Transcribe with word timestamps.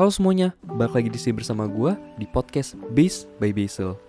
Halo 0.00 0.08
semuanya, 0.08 0.56
balik 0.64 0.96
lagi 0.96 1.10
di 1.12 1.20
sini 1.20 1.36
bersama 1.36 1.68
gue 1.68 1.92
di 2.16 2.24
podcast 2.24 2.72
Base 2.96 3.28
by 3.36 3.52
Basil. 3.52 4.00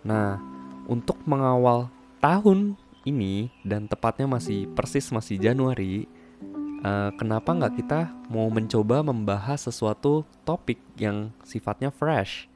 Nah, 0.00 0.40
untuk 0.88 1.20
mengawal 1.28 1.92
tahun 2.16 2.80
ini 3.04 3.52
dan 3.60 3.84
tepatnya 3.84 4.24
masih 4.24 4.72
persis 4.72 5.12
masih 5.12 5.36
Januari, 5.36 6.08
uh, 6.80 7.12
kenapa 7.20 7.52
nggak 7.52 7.76
kita 7.76 8.08
mau 8.32 8.48
mencoba 8.48 9.04
membahas 9.04 9.68
sesuatu 9.68 10.24
topik 10.48 10.80
yang 10.96 11.28
sifatnya 11.44 11.92
fresh? 11.92 12.48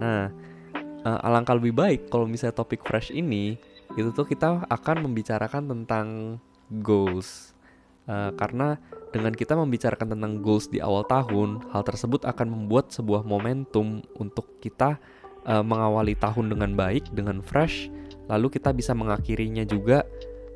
Nah, 0.00 0.32
uh, 1.04 1.20
alangkah 1.28 1.60
lebih 1.60 1.76
baik 1.76 2.08
kalau 2.08 2.24
misalnya 2.24 2.56
topik 2.56 2.88
fresh 2.88 3.12
ini 3.12 3.60
itu 4.00 4.08
tuh 4.16 4.24
kita 4.24 4.64
akan 4.72 5.04
membicarakan 5.04 5.68
tentang 5.68 6.40
goals 6.72 7.52
Uh, 8.04 8.28
karena 8.36 8.76
dengan 9.14 9.30
kita 9.30 9.54
membicarakan 9.54 10.18
tentang 10.18 10.42
goals 10.42 10.66
di 10.66 10.82
awal 10.82 11.06
tahun, 11.06 11.62
hal 11.70 11.86
tersebut 11.86 12.26
akan 12.26 12.50
membuat 12.50 12.90
sebuah 12.90 13.22
momentum 13.22 14.02
untuk 14.18 14.58
kita 14.58 14.98
uh, 15.46 15.62
mengawali 15.62 16.18
tahun 16.18 16.50
dengan 16.50 16.74
baik, 16.74 17.14
dengan 17.14 17.38
fresh, 17.38 17.86
lalu 18.26 18.50
kita 18.50 18.74
bisa 18.74 18.90
mengakhirinya 18.90 19.62
juga 19.62 20.02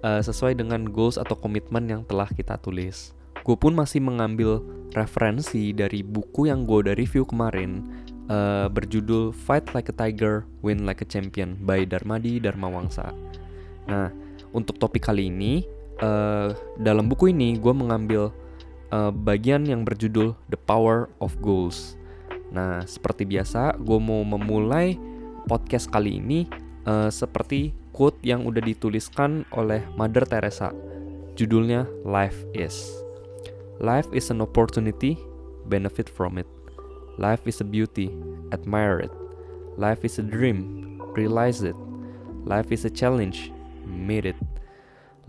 uh, 0.03 0.19
sesuai 0.19 0.59
dengan 0.59 0.91
goals 0.91 1.23
atau 1.23 1.39
komitmen 1.39 1.87
yang 1.87 2.03
telah 2.03 2.27
kita 2.27 2.59
tulis. 2.59 3.15
Gue 3.47 3.55
pun 3.55 3.79
masih 3.79 4.03
mengambil 4.03 4.61
referensi 4.93 5.71
dari 5.71 6.03
buku 6.03 6.51
yang 6.51 6.67
gue 6.67 6.91
udah 6.91 6.99
review 6.99 7.23
kemarin, 7.23 7.87
uh, 8.27 8.67
berjudul 8.67 9.31
Fight 9.31 9.71
Like 9.71 9.95
a 9.95 9.95
Tiger, 9.95 10.43
Win 10.67 10.83
Like 10.83 11.07
a 11.07 11.09
Champion 11.09 11.55
by 11.63 11.87
Darmadi 11.87 12.43
Darmawangsa. 12.43 13.15
Nah, 13.87 14.11
untuk 14.51 14.83
topik 14.83 15.07
kali 15.07 15.31
ini, 15.31 15.63
uh, 16.03 16.51
dalam 16.77 17.07
buku 17.07 17.31
ini 17.31 17.55
gue 17.57 17.73
mengambil 17.73 18.35
uh, 18.93 19.13
bagian 19.13 19.65
yang 19.69 19.85
berjudul 19.85 20.37
The 20.49 20.59
Power 20.59 21.13
of 21.21 21.37
Goals. 21.41 21.97
Nah, 22.49 22.85
seperti 22.89 23.29
biasa, 23.29 23.77
gue 23.77 23.99
mau 24.01 24.25
memulai 24.25 24.97
podcast 25.49 25.89
kali 25.93 26.21
ini 26.21 26.49
uh, 26.89 27.13
seperti 27.13 27.77
quote 27.93 28.21
yang 28.25 28.49
udah 28.49 28.63
dituliskan 28.65 29.45
oleh 29.53 29.85
Mother 29.97 30.25
Teresa. 30.25 30.73
Judulnya 31.37 31.87
Life 32.03 32.49
is. 32.57 32.75
Life 33.79 34.11
is 34.11 34.33
an 34.35 34.43
opportunity, 34.43 35.15
benefit 35.71 36.11
from 36.11 36.35
it. 36.35 36.49
Life 37.19 37.47
is 37.47 37.63
a 37.63 37.67
beauty, 37.67 38.11
admire 38.51 38.99
it. 38.99 39.15
Life 39.79 40.03
is 40.03 40.19
a 40.19 40.27
dream, 40.27 40.99
realize 41.15 41.63
it. 41.63 41.79
Life 42.43 42.75
is 42.75 42.83
a 42.83 42.91
challenge, 42.91 43.55
meet 43.87 44.27
it. 44.27 44.39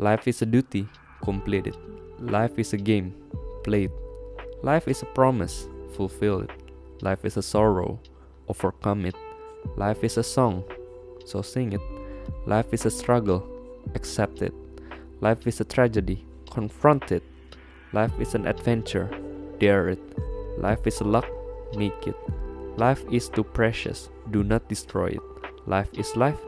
Life 0.02 0.26
is 0.26 0.42
a 0.42 0.50
duty, 0.50 0.90
complete 1.22 1.68
it. 1.70 1.78
Life 2.18 2.58
is 2.58 2.74
a 2.74 2.80
game, 2.82 3.14
it. 3.74 3.92
Life 4.64 4.88
is 4.88 5.02
a 5.02 5.06
promise, 5.06 5.68
fulfill 5.96 6.42
it. 6.42 6.52
Life 7.02 7.24
is 7.24 7.38
a 7.38 7.42
sorrow, 7.42 8.00
overcome 8.48 9.06
it. 9.06 9.16
Life 9.78 10.04
is 10.04 10.18
a 10.18 10.24
song, 10.24 10.64
so 11.26 11.42
sing 11.42 11.74
it. 11.74 11.82
Life 12.46 12.74
is 12.74 12.86
a 12.86 12.92
struggle, 12.92 13.48
accept 13.96 14.42
it. 14.42 14.54
Life 15.22 15.48
is 15.48 15.60
a 15.62 15.66
tragedy, 15.66 16.26
confront 16.52 17.12
it. 17.12 17.24
Life 17.94 18.20
is 18.20 18.36
an 18.36 18.48
adventure, 18.48 19.10
dare 19.60 19.90
it. 19.90 20.02
Life 20.58 20.86
is 20.88 21.02
a 21.02 21.06
luck, 21.06 21.28
make 21.76 22.08
it. 22.08 22.16
Life 22.78 23.04
is 23.12 23.30
too 23.30 23.44
precious, 23.44 24.10
do 24.32 24.44
not 24.44 24.68
destroy 24.68 25.08
it. 25.08 25.22
Life 25.68 25.90
is 25.98 26.16
life, 26.16 26.40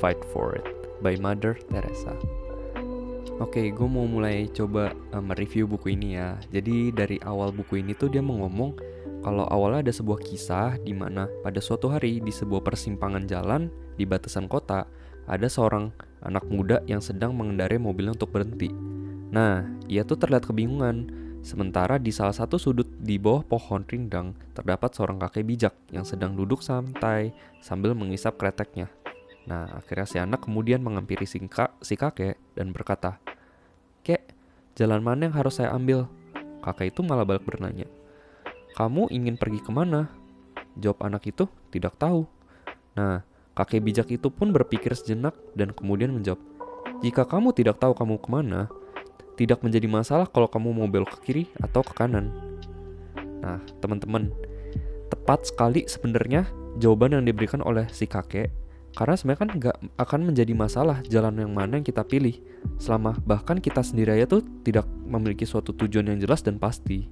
fight 0.00 0.24
for 0.32 0.54
it. 0.54 1.02
By 1.02 1.16
Mother 1.16 1.54
Teresa. 1.70 2.16
Oke, 3.40 3.72
gue 3.72 3.88
mau 3.88 4.04
mulai 4.04 4.52
coba 4.52 4.92
uh, 5.16 5.24
mereview 5.24 5.64
buku 5.64 5.96
ini 5.96 6.12
ya. 6.20 6.36
Jadi 6.52 6.92
dari 6.92 7.16
awal 7.24 7.56
buku 7.56 7.80
ini 7.80 7.96
tuh 7.96 8.12
dia 8.12 8.20
mengomong 8.20 8.76
kalau 9.24 9.48
awalnya 9.48 9.88
ada 9.88 9.94
sebuah 9.96 10.20
kisah 10.20 10.76
di 10.84 10.92
mana 10.92 11.24
pada 11.40 11.56
suatu 11.56 11.88
hari 11.88 12.20
di 12.20 12.28
sebuah 12.28 12.60
persimpangan 12.60 13.24
jalan 13.24 13.72
di 13.96 14.04
batasan 14.04 14.44
kota 14.44 14.84
ada 15.24 15.48
seorang 15.48 15.88
anak 16.20 16.44
muda 16.52 16.84
yang 16.84 17.00
sedang 17.00 17.32
mengendarai 17.32 17.80
mobilnya 17.80 18.12
untuk 18.12 18.28
berhenti. 18.28 18.68
Nah, 19.32 19.64
ia 19.88 20.04
tuh 20.04 20.20
terlihat 20.20 20.44
kebingungan. 20.44 21.08
Sementara 21.40 21.96
di 21.96 22.12
salah 22.12 22.36
satu 22.36 22.60
sudut 22.60 22.84
di 23.00 23.16
bawah 23.16 23.40
pohon 23.40 23.88
rindang 23.88 24.36
terdapat 24.52 24.92
seorang 24.92 25.16
kakek 25.16 25.48
bijak 25.48 25.74
yang 25.88 26.04
sedang 26.04 26.36
duduk 26.36 26.60
santai 26.60 27.32
sambil 27.64 27.96
mengisap 27.96 28.36
kreteknya. 28.36 28.92
Nah, 29.50 29.66
akhirnya 29.82 30.06
si 30.06 30.16
anak 30.22 30.46
kemudian 30.46 30.78
mengampiri 30.78 31.26
si, 31.26 31.42
si 31.82 31.94
kakek 31.98 32.38
dan 32.54 32.70
berkata, 32.70 33.18
Kek, 34.06 34.22
jalan 34.78 35.02
mana 35.02 35.26
yang 35.26 35.34
harus 35.34 35.58
saya 35.58 35.74
ambil? 35.74 36.06
Kakek 36.62 36.94
itu 36.94 37.02
malah 37.02 37.26
balik 37.26 37.42
bertanya. 37.42 37.90
Kamu 38.78 39.10
ingin 39.10 39.34
pergi 39.34 39.58
ke 39.58 39.74
mana? 39.74 40.06
Jawab 40.78 41.02
anak 41.02 41.26
itu, 41.26 41.50
tidak 41.74 41.98
tahu. 41.98 42.30
Nah, 42.94 43.26
kakek 43.58 43.82
bijak 43.82 44.08
itu 44.14 44.30
pun 44.30 44.54
berpikir 44.54 44.94
sejenak 44.94 45.34
dan 45.58 45.74
kemudian 45.74 46.14
menjawab, 46.14 46.38
Jika 47.02 47.26
kamu 47.26 47.50
tidak 47.50 47.82
tahu 47.82 47.90
kamu 47.96 48.22
ke 48.22 48.28
mana, 48.30 48.70
tidak 49.34 49.66
menjadi 49.66 49.88
masalah 49.90 50.30
kalau 50.30 50.46
kamu 50.46 50.68
mau 50.70 50.86
belok 50.86 51.18
ke 51.18 51.18
kiri 51.26 51.44
atau 51.58 51.82
ke 51.82 51.90
kanan. 51.96 52.30
Nah, 53.42 53.58
teman-teman, 53.82 54.30
tepat 55.10 55.48
sekali 55.48 55.88
sebenarnya 55.90 56.46
jawaban 56.76 57.18
yang 57.18 57.24
diberikan 57.24 57.64
oleh 57.64 57.88
si 57.88 58.04
kakek 58.04 58.59
karena 58.90 59.14
sebenarnya 59.14 59.40
kan 59.40 59.50
nggak 59.54 59.76
akan 60.02 60.20
menjadi 60.26 60.52
masalah 60.52 60.98
jalan 61.06 61.38
yang 61.38 61.52
mana 61.54 61.78
yang 61.78 61.86
kita 61.86 62.02
pilih 62.02 62.42
selama 62.76 63.14
bahkan 63.22 63.62
kita 63.62 63.80
sendiri 63.86 64.18
aja 64.18 64.26
tuh 64.26 64.42
tidak 64.66 64.84
memiliki 65.06 65.46
suatu 65.46 65.70
tujuan 65.74 66.10
yang 66.10 66.18
jelas 66.18 66.42
dan 66.42 66.58
pasti. 66.58 67.06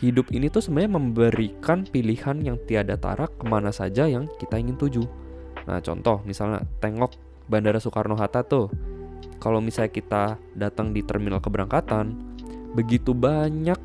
Hidup 0.00 0.32
ini 0.34 0.50
tuh 0.50 0.64
sebenarnya 0.64 0.96
memberikan 0.96 1.86
pilihan 1.86 2.36
yang 2.40 2.56
tiada 2.66 2.98
tara 2.98 3.28
ke 3.30 3.44
mana 3.46 3.70
saja 3.70 4.08
yang 4.08 4.26
kita 4.40 4.58
ingin 4.58 4.76
tuju. 4.76 5.04
Nah 5.68 5.80
contoh 5.80 6.20
misalnya 6.24 6.64
tengok 6.80 7.14
Bandara 7.48 7.80
Soekarno-Hatta 7.80 8.44
tuh. 8.44 8.68
Kalau 9.40 9.60
misalnya 9.60 9.92
kita 9.92 10.24
datang 10.56 10.96
di 10.96 11.04
terminal 11.04 11.40
keberangkatan, 11.40 12.16
begitu 12.72 13.12
banyak 13.12 13.76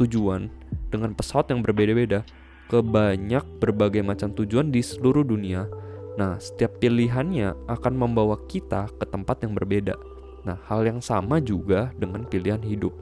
tujuan 0.00 0.48
dengan 0.88 1.12
pesawat 1.12 1.52
yang 1.52 1.60
berbeda-beda 1.60 2.24
ke 2.72 2.80
banyak 2.80 3.44
berbagai 3.60 4.00
macam 4.00 4.32
tujuan 4.32 4.72
di 4.72 4.80
seluruh 4.80 5.24
dunia. 5.24 5.68
Nah, 6.20 6.36
setiap 6.36 6.76
pilihannya 6.76 7.68
akan 7.68 7.94
membawa 7.96 8.36
kita 8.44 8.88
ke 9.00 9.04
tempat 9.08 9.44
yang 9.44 9.56
berbeda. 9.56 9.96
Nah, 10.44 10.58
hal 10.68 10.84
yang 10.84 11.00
sama 11.00 11.40
juga 11.40 11.94
dengan 11.96 12.26
pilihan 12.26 12.60
hidup. 12.60 12.92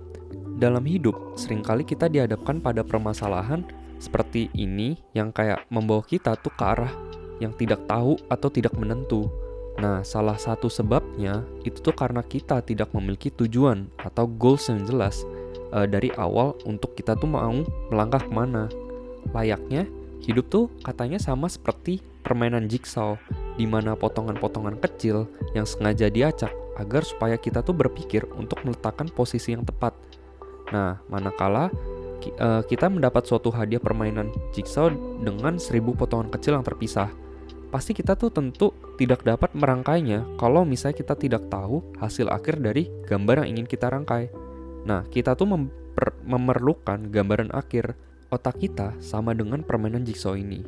Dalam 0.60 0.84
hidup, 0.84 1.34
sering 1.34 1.64
kali 1.64 1.82
kita 1.82 2.06
dihadapkan 2.06 2.60
pada 2.60 2.84
permasalahan 2.84 3.64
seperti 3.96 4.52
ini 4.56 4.96
yang 5.16 5.32
kayak 5.32 5.64
membawa 5.72 6.04
kita 6.04 6.36
tuh 6.38 6.52
ke 6.52 6.64
arah 6.64 6.92
yang 7.40 7.56
tidak 7.56 7.84
tahu 7.88 8.20
atau 8.28 8.48
tidak 8.52 8.76
menentu. 8.76 9.26
Nah, 9.80 10.04
salah 10.04 10.36
satu 10.36 10.68
sebabnya 10.68 11.40
itu 11.64 11.80
tuh 11.80 11.96
karena 11.96 12.20
kita 12.20 12.60
tidak 12.60 12.92
memiliki 12.92 13.32
tujuan 13.32 13.88
atau 13.96 14.28
goals 14.28 14.68
yang 14.68 14.84
jelas 14.84 15.24
uh, 15.72 15.88
dari 15.88 16.12
awal 16.20 16.52
untuk 16.68 16.92
kita 16.92 17.16
tuh 17.16 17.28
mau 17.32 17.64
melangkah 17.88 18.20
ke 18.20 18.32
mana. 18.32 18.68
Layaknya, 19.32 19.88
hidup 20.20 20.46
tuh 20.52 20.64
katanya 20.84 21.16
sama 21.16 21.48
seperti 21.48 22.04
permainan 22.20 22.68
jigsaw, 22.68 23.16
di 23.56 23.64
mana 23.64 23.96
potongan-potongan 23.96 24.76
kecil 24.78 25.26
yang 25.56 25.64
sengaja 25.64 26.12
diacak 26.12 26.52
agar 26.76 27.02
supaya 27.04 27.36
kita 27.36 27.60
tuh 27.60 27.76
berpikir 27.76 28.24
untuk 28.36 28.60
meletakkan 28.64 29.08
posisi 29.12 29.52
yang 29.52 29.64
tepat. 29.64 29.92
Nah, 30.70 31.02
manakala 31.10 31.68
uh, 32.40 32.62
kita 32.64 32.86
mendapat 32.92 33.26
suatu 33.26 33.48
hadiah 33.50 33.80
permainan 33.80 34.30
jigsaw 34.52 34.92
dengan 35.20 35.56
seribu 35.56 35.96
potongan 35.96 36.28
kecil 36.28 36.56
yang 36.56 36.64
terpisah, 36.64 37.08
pasti 37.72 37.96
kita 37.96 38.14
tuh 38.14 38.30
tentu 38.30 38.72
tidak 39.00 39.24
dapat 39.24 39.50
merangkainya 39.56 40.26
kalau 40.36 40.62
misalnya 40.68 41.00
kita 41.00 41.14
tidak 41.16 41.48
tahu 41.48 41.80
hasil 41.98 42.28
akhir 42.28 42.60
dari 42.60 42.92
gambar 43.08 43.44
yang 43.44 43.56
ingin 43.56 43.66
kita 43.66 43.88
rangkai. 43.88 44.28
Nah, 44.84 45.04
kita 45.08 45.36
tuh 45.36 45.48
memerlukan 46.24 47.08
gambaran 47.08 47.52
akhir 47.52 47.96
otak 48.30 48.62
kita 48.62 48.96
sama 49.02 49.34
dengan 49.34 49.62
permainan 49.66 50.06
jigsaw 50.06 50.38
ini. 50.38 50.62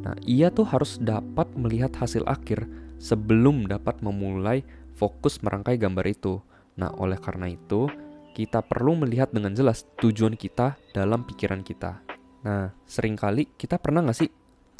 Nah, 0.00 0.16
ia 0.24 0.48
tuh 0.48 0.64
harus 0.64 0.96
dapat 0.96 1.50
melihat 1.58 1.92
hasil 1.98 2.24
akhir 2.24 2.64
sebelum 2.96 3.68
dapat 3.68 4.00
memulai 4.00 4.64
fokus 4.96 5.42
merangkai 5.44 5.76
gambar 5.76 6.06
itu. 6.08 6.40
Nah, 6.80 6.88
oleh 6.96 7.20
karena 7.20 7.52
itu, 7.52 7.90
kita 8.32 8.64
perlu 8.64 8.96
melihat 8.96 9.28
dengan 9.34 9.52
jelas 9.52 9.84
tujuan 10.00 10.38
kita 10.38 10.78
dalam 10.96 11.26
pikiran 11.28 11.60
kita. 11.60 12.00
Nah, 12.40 12.72
sering 12.88 13.18
kali 13.18 13.52
kita 13.60 13.76
pernah 13.76 14.00
nggak 14.00 14.16
sih 14.16 14.30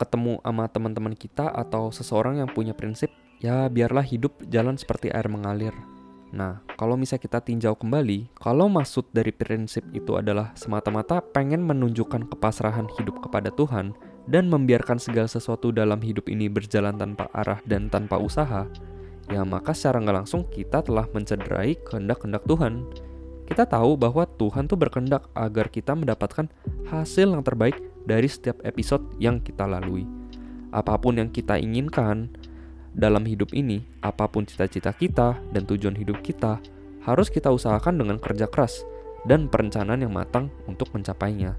ketemu 0.01 0.41
sama 0.41 0.65
teman-teman 0.73 1.13
kita 1.13 1.53
atau 1.53 1.93
seseorang 1.93 2.41
yang 2.41 2.49
punya 2.49 2.73
prinsip, 2.73 3.13
ya 3.37 3.69
biarlah 3.69 4.05
hidup 4.05 4.33
jalan 4.49 4.81
seperti 4.81 5.13
air 5.13 5.29
mengalir. 5.29 5.77
Nah, 6.31 6.63
kalau 6.79 6.95
misalnya 6.95 7.27
kita 7.27 7.43
tinjau 7.43 7.75
kembali, 7.75 8.31
kalau 8.39 8.71
maksud 8.71 9.11
dari 9.11 9.35
prinsip 9.35 9.83
itu 9.91 10.15
adalah 10.15 10.55
semata-mata 10.55 11.19
pengen 11.19 11.67
menunjukkan 11.67 12.31
kepasrahan 12.31 12.87
hidup 12.95 13.19
kepada 13.19 13.51
Tuhan 13.51 13.99
dan 14.31 14.47
membiarkan 14.47 15.03
segala 15.03 15.27
sesuatu 15.27 15.75
dalam 15.75 15.99
hidup 15.99 16.31
ini 16.31 16.47
berjalan 16.47 16.95
tanpa 16.95 17.27
arah 17.35 17.59
dan 17.67 17.91
tanpa 17.91 18.15
usaha, 18.23 18.71
ya 19.27 19.43
maka 19.43 19.75
secara 19.75 19.99
nggak 19.99 20.17
langsung 20.23 20.47
kita 20.47 20.87
telah 20.87 21.11
mencederai 21.11 21.75
kehendak-kehendak 21.83 22.47
Tuhan. 22.47 22.87
kita 23.51 23.67
tahu 23.67 23.99
bahwa 23.99 24.31
Tuhan 24.39 24.71
tuh 24.71 24.79
berkehendak 24.79 25.27
agar 25.35 25.67
kita 25.75 25.99
mendapatkan 25.99 26.47
hasil 26.87 27.35
yang 27.35 27.43
terbaik 27.43 27.83
dari 28.07 28.31
setiap 28.31 28.63
episode 28.63 29.03
yang 29.19 29.43
kita 29.43 29.67
lalui. 29.67 30.07
Apa 30.71 30.95
pun 30.95 31.19
yang 31.19 31.35
kita 31.35 31.59
inginkan 31.59 32.31
dalam 32.95 33.23
hidup 33.27 33.55
ini, 33.55 33.83
apa 34.03 34.27
pun 34.27 34.47
cita-cita 34.47 34.91
kita 34.91 35.39
dan 35.55 35.63
tujuan 35.67 35.95
hidup 35.95 36.21
kita, 36.21 36.59
harus 37.07 37.31
kita 37.31 37.49
usahakan 37.49 37.97
dengan 38.01 38.17
kerja 38.19 38.51
keras 38.51 38.83
dan 39.25 39.47
perencanaan 39.47 40.05
yang 40.05 40.13
matang 40.13 40.51
untuk 40.67 40.91
mencapainya. 40.93 41.57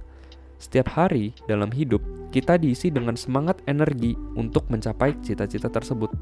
Setiap 0.61 0.93
hari 0.93 1.33
dalam 1.49 1.73
hidup, 1.73 2.03
kita 2.29 2.59
diisi 2.59 2.93
dengan 2.93 3.17
semangat 3.17 3.59
energi 3.65 4.13
untuk 4.37 4.69
mencapai 4.69 5.17
cita-cita 5.25 5.67
tersebut 5.67 6.13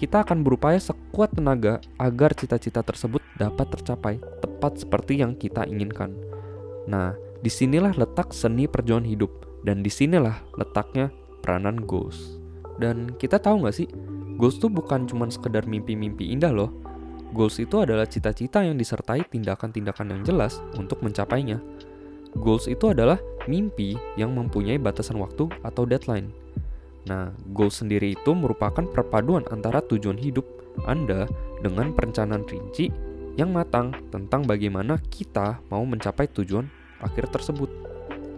kita 0.00 0.24
akan 0.24 0.40
berupaya 0.40 0.80
sekuat 0.80 1.36
tenaga 1.36 1.76
agar 2.00 2.32
cita-cita 2.32 2.80
tersebut 2.80 3.20
dapat 3.36 3.68
tercapai 3.68 4.16
tepat 4.40 4.80
seperti 4.80 5.20
yang 5.20 5.36
kita 5.36 5.68
inginkan. 5.68 6.16
Nah, 6.88 7.12
di 7.44 7.52
sinilah 7.52 7.92
letak 7.92 8.32
seni 8.32 8.64
perjuangan 8.64 9.04
hidup 9.04 9.28
dan 9.60 9.84
di 9.84 9.92
sinilah 9.92 10.40
letaknya 10.56 11.12
peranan 11.44 11.84
goals. 11.84 12.40
Dan 12.80 13.12
kita 13.20 13.36
tahu 13.36 13.60
nggak 13.60 13.76
sih, 13.76 13.92
goals 14.40 14.56
itu 14.56 14.72
bukan 14.72 15.04
cuma 15.04 15.28
sekedar 15.28 15.68
mimpi-mimpi 15.68 16.32
indah 16.32 16.48
loh. 16.48 16.72
Goals 17.36 17.60
itu 17.60 17.84
adalah 17.84 18.08
cita-cita 18.08 18.64
yang 18.64 18.80
disertai 18.80 19.28
tindakan-tindakan 19.28 20.16
yang 20.16 20.20
jelas 20.24 20.64
untuk 20.80 21.04
mencapainya. 21.04 21.60
Goals 22.40 22.66
itu 22.66 22.88
adalah 22.90 23.20
mimpi 23.44 23.94
yang 24.16 24.32
mempunyai 24.32 24.80
batasan 24.80 25.20
waktu 25.20 25.46
atau 25.60 25.84
deadline. 25.84 26.32
Nah, 27.06 27.30
goal 27.52 27.68
sendiri 27.68 28.16
itu 28.16 28.32
merupakan 28.32 28.82
perpaduan 28.82 29.44
antara 29.52 29.84
tujuan 29.84 30.16
hidup 30.16 30.44
Anda 30.88 31.28
dengan 31.60 31.92
perencanaan 31.92 32.48
rinci 32.48 32.90
yang 33.38 33.54
matang 33.54 33.94
tentang 34.10 34.44
bagaimana 34.44 34.98
kita 35.08 35.62
mau 35.70 35.86
mencapai 35.86 36.28
tujuan 36.32 36.66
akhir 37.00 37.30
tersebut. 37.30 37.70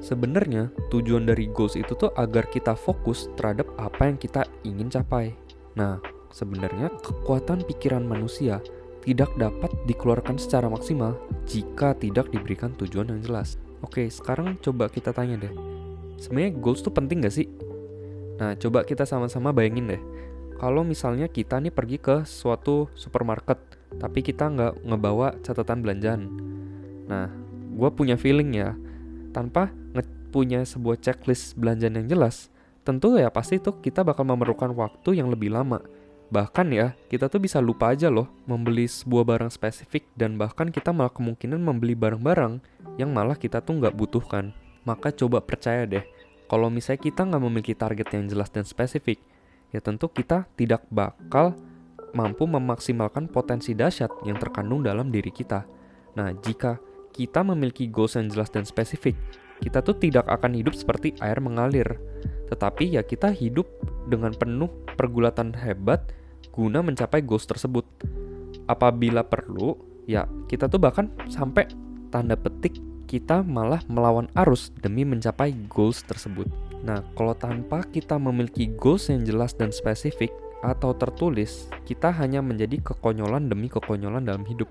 Sebenarnya, 0.02 0.70
tujuan 0.90 1.26
dari 1.26 1.46
goals 1.46 1.78
itu 1.78 1.94
tuh 1.94 2.10
agar 2.18 2.50
kita 2.50 2.74
fokus 2.74 3.30
terhadap 3.38 3.70
apa 3.78 4.10
yang 4.10 4.18
kita 4.18 4.42
ingin 4.66 4.90
capai. 4.90 5.41
Nah, 5.78 6.00
sebenarnya 6.32 6.92
kekuatan 7.00 7.64
pikiran 7.64 8.04
manusia 8.04 8.60
tidak 9.02 9.34
dapat 9.34 9.72
dikeluarkan 9.90 10.38
secara 10.38 10.70
maksimal 10.70 11.18
jika 11.48 11.96
tidak 11.98 12.30
diberikan 12.30 12.70
tujuan 12.78 13.10
yang 13.10 13.20
jelas. 13.20 13.58
Oke, 13.82 14.06
sekarang 14.06 14.60
coba 14.62 14.86
kita 14.86 15.10
tanya 15.10 15.42
deh. 15.42 15.54
Sebenarnya 16.22 16.54
goals 16.54 16.86
tuh 16.86 16.94
penting 16.94 17.26
gak 17.26 17.34
sih? 17.34 17.50
Nah, 18.38 18.54
coba 18.54 18.86
kita 18.86 19.02
sama-sama 19.02 19.50
bayangin 19.50 19.98
deh. 19.98 20.02
Kalau 20.62 20.86
misalnya 20.86 21.26
kita 21.26 21.58
nih 21.58 21.74
pergi 21.74 21.98
ke 21.98 22.22
suatu 22.22 22.86
supermarket, 22.94 23.58
tapi 23.98 24.22
kita 24.22 24.46
nggak 24.46 24.86
ngebawa 24.86 25.34
catatan 25.42 25.82
belanjaan. 25.82 26.22
Nah, 27.10 27.26
gue 27.74 27.90
punya 27.90 28.14
feeling 28.14 28.54
ya, 28.54 28.78
tanpa 29.34 29.74
punya 30.32 30.64
sebuah 30.64 30.96
checklist 31.02 31.60
belanjaan 31.60 32.00
yang 32.00 32.08
jelas, 32.08 32.48
tentu 32.82 33.18
ya 33.18 33.30
pasti 33.30 33.62
tuh 33.62 33.78
kita 33.78 34.02
bakal 34.02 34.26
memerlukan 34.26 34.70
waktu 34.74 35.18
yang 35.18 35.30
lebih 35.30 35.54
lama. 35.54 35.82
Bahkan 36.32 36.72
ya, 36.72 36.96
kita 37.12 37.28
tuh 37.28 37.44
bisa 37.44 37.60
lupa 37.60 37.92
aja 37.92 38.08
loh 38.08 38.24
membeli 38.48 38.88
sebuah 38.88 39.24
barang 39.36 39.52
spesifik 39.52 40.08
dan 40.16 40.40
bahkan 40.40 40.72
kita 40.72 40.88
malah 40.88 41.12
kemungkinan 41.12 41.60
membeli 41.60 41.92
barang-barang 41.92 42.56
yang 42.96 43.12
malah 43.12 43.36
kita 43.36 43.60
tuh 43.60 43.76
nggak 43.76 43.92
butuhkan. 43.92 44.56
Maka 44.88 45.12
coba 45.12 45.44
percaya 45.44 45.84
deh, 45.84 46.02
kalau 46.48 46.72
misalnya 46.72 47.04
kita 47.04 47.28
nggak 47.28 47.42
memiliki 47.44 47.74
target 47.76 48.08
yang 48.16 48.32
jelas 48.32 48.48
dan 48.48 48.64
spesifik, 48.64 49.20
ya 49.76 49.84
tentu 49.84 50.08
kita 50.08 50.48
tidak 50.56 50.88
bakal 50.88 51.52
mampu 52.16 52.44
memaksimalkan 52.48 53.28
potensi 53.28 53.72
dahsyat 53.76 54.24
yang 54.24 54.40
terkandung 54.40 54.84
dalam 54.84 55.12
diri 55.12 55.32
kita. 55.32 55.64
Nah, 56.16 56.32
jika 56.32 56.80
kita 57.12 57.44
memiliki 57.44 57.88
goals 57.88 58.16
yang 58.16 58.28
jelas 58.32 58.48
dan 58.48 58.64
spesifik, 58.64 59.16
kita 59.60 59.84
tuh 59.84 59.96
tidak 59.96 60.28
akan 60.28 60.56
hidup 60.56 60.72
seperti 60.76 61.12
air 61.20 61.40
mengalir. 61.40 61.88
Tetapi 62.52 63.00
ya 63.00 63.00
kita 63.00 63.32
hidup 63.32 63.64
dengan 64.12 64.36
penuh 64.36 64.68
pergulatan 65.00 65.56
hebat 65.56 66.12
guna 66.52 66.84
mencapai 66.84 67.24
goals 67.24 67.48
tersebut. 67.48 67.88
Apabila 68.68 69.24
perlu, 69.24 69.72
ya 70.04 70.28
kita 70.52 70.68
tuh 70.68 70.76
bahkan 70.76 71.08
sampai 71.32 71.64
tanda 72.12 72.36
petik 72.36 72.76
kita 73.08 73.40
malah 73.40 73.80
melawan 73.88 74.28
arus 74.44 74.68
demi 74.84 75.08
mencapai 75.08 75.56
goals 75.72 76.04
tersebut. 76.04 76.48
Nah, 76.84 77.00
kalau 77.16 77.32
tanpa 77.32 77.84
kita 77.88 78.20
memiliki 78.20 78.68
goals 78.76 79.08
yang 79.08 79.24
jelas 79.24 79.56
dan 79.56 79.72
spesifik 79.72 80.32
atau 80.64 80.92
tertulis, 80.96 81.68
kita 81.88 82.08
hanya 82.08 82.40
menjadi 82.40 82.80
kekonyolan 82.80 83.48
demi 83.48 83.68
kekonyolan 83.68 84.24
dalam 84.24 84.44
hidup. 84.44 84.68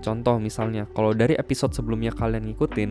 Contoh 0.00 0.40
misalnya, 0.40 0.88
kalau 0.96 1.12
dari 1.12 1.36
episode 1.36 1.76
sebelumnya 1.76 2.12
kalian 2.16 2.52
ngikutin, 2.52 2.90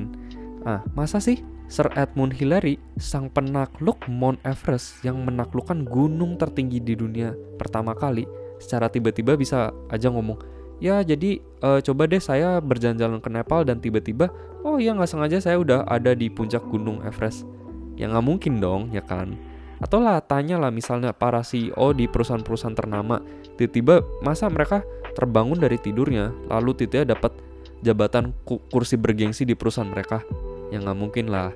ah, 0.66 0.82
masa 0.96 1.22
sih 1.22 1.40
Sir 1.70 1.86
Edmund 1.94 2.34
Hillary, 2.34 2.82
sang 2.98 3.30
penakluk 3.30 4.02
Mount 4.10 4.42
Everest 4.42 5.06
yang 5.06 5.22
menaklukkan 5.22 5.86
gunung 5.86 6.34
tertinggi 6.42 6.82
di 6.82 6.98
dunia 6.98 7.38
pertama 7.62 7.94
kali, 7.94 8.26
secara 8.58 8.90
tiba-tiba 8.90 9.38
bisa 9.38 9.70
aja 9.94 10.10
ngomong, 10.10 10.42
ya 10.82 11.06
jadi 11.06 11.38
uh, 11.62 11.78
coba 11.78 12.10
deh 12.10 12.18
saya 12.18 12.58
berjalan-jalan 12.58 13.22
ke 13.22 13.30
Nepal 13.30 13.62
dan 13.70 13.78
tiba-tiba 13.78 14.34
oh 14.66 14.82
ya 14.82 14.98
nggak 14.98 15.14
sengaja 15.14 15.38
saya 15.38 15.62
udah 15.62 15.86
ada 15.86 16.18
di 16.18 16.26
puncak 16.28 16.66
gunung 16.68 17.06
Everest. 17.06 17.46
Ya 17.94 18.10
nggak 18.10 18.26
mungkin 18.26 18.58
dong 18.58 18.90
ya 18.90 19.06
kan? 19.06 19.38
Atau 19.80 20.04
lah 20.04 20.20
tanya 20.26 20.60
lah 20.60 20.74
misalnya 20.74 21.16
para 21.16 21.40
CEO 21.46 21.96
di 21.96 22.10
perusahaan-perusahaan 22.10 22.76
ternama 22.76 23.22
tiba-tiba 23.56 24.04
masa 24.26 24.50
mereka 24.52 24.84
terbangun 25.16 25.62
dari 25.62 25.80
tidurnya 25.80 26.32
lalu 26.52 26.76
tiba-tiba 26.76 27.16
dapat 27.16 27.32
jabatan 27.82 28.36
kursi 28.46 29.00
bergengsi 29.00 29.48
di 29.48 29.56
perusahaan 29.56 29.88
mereka 29.88 30.24
ya 30.70 30.78
nggak 30.80 30.98
mungkin 30.98 31.32
lah 31.32 31.54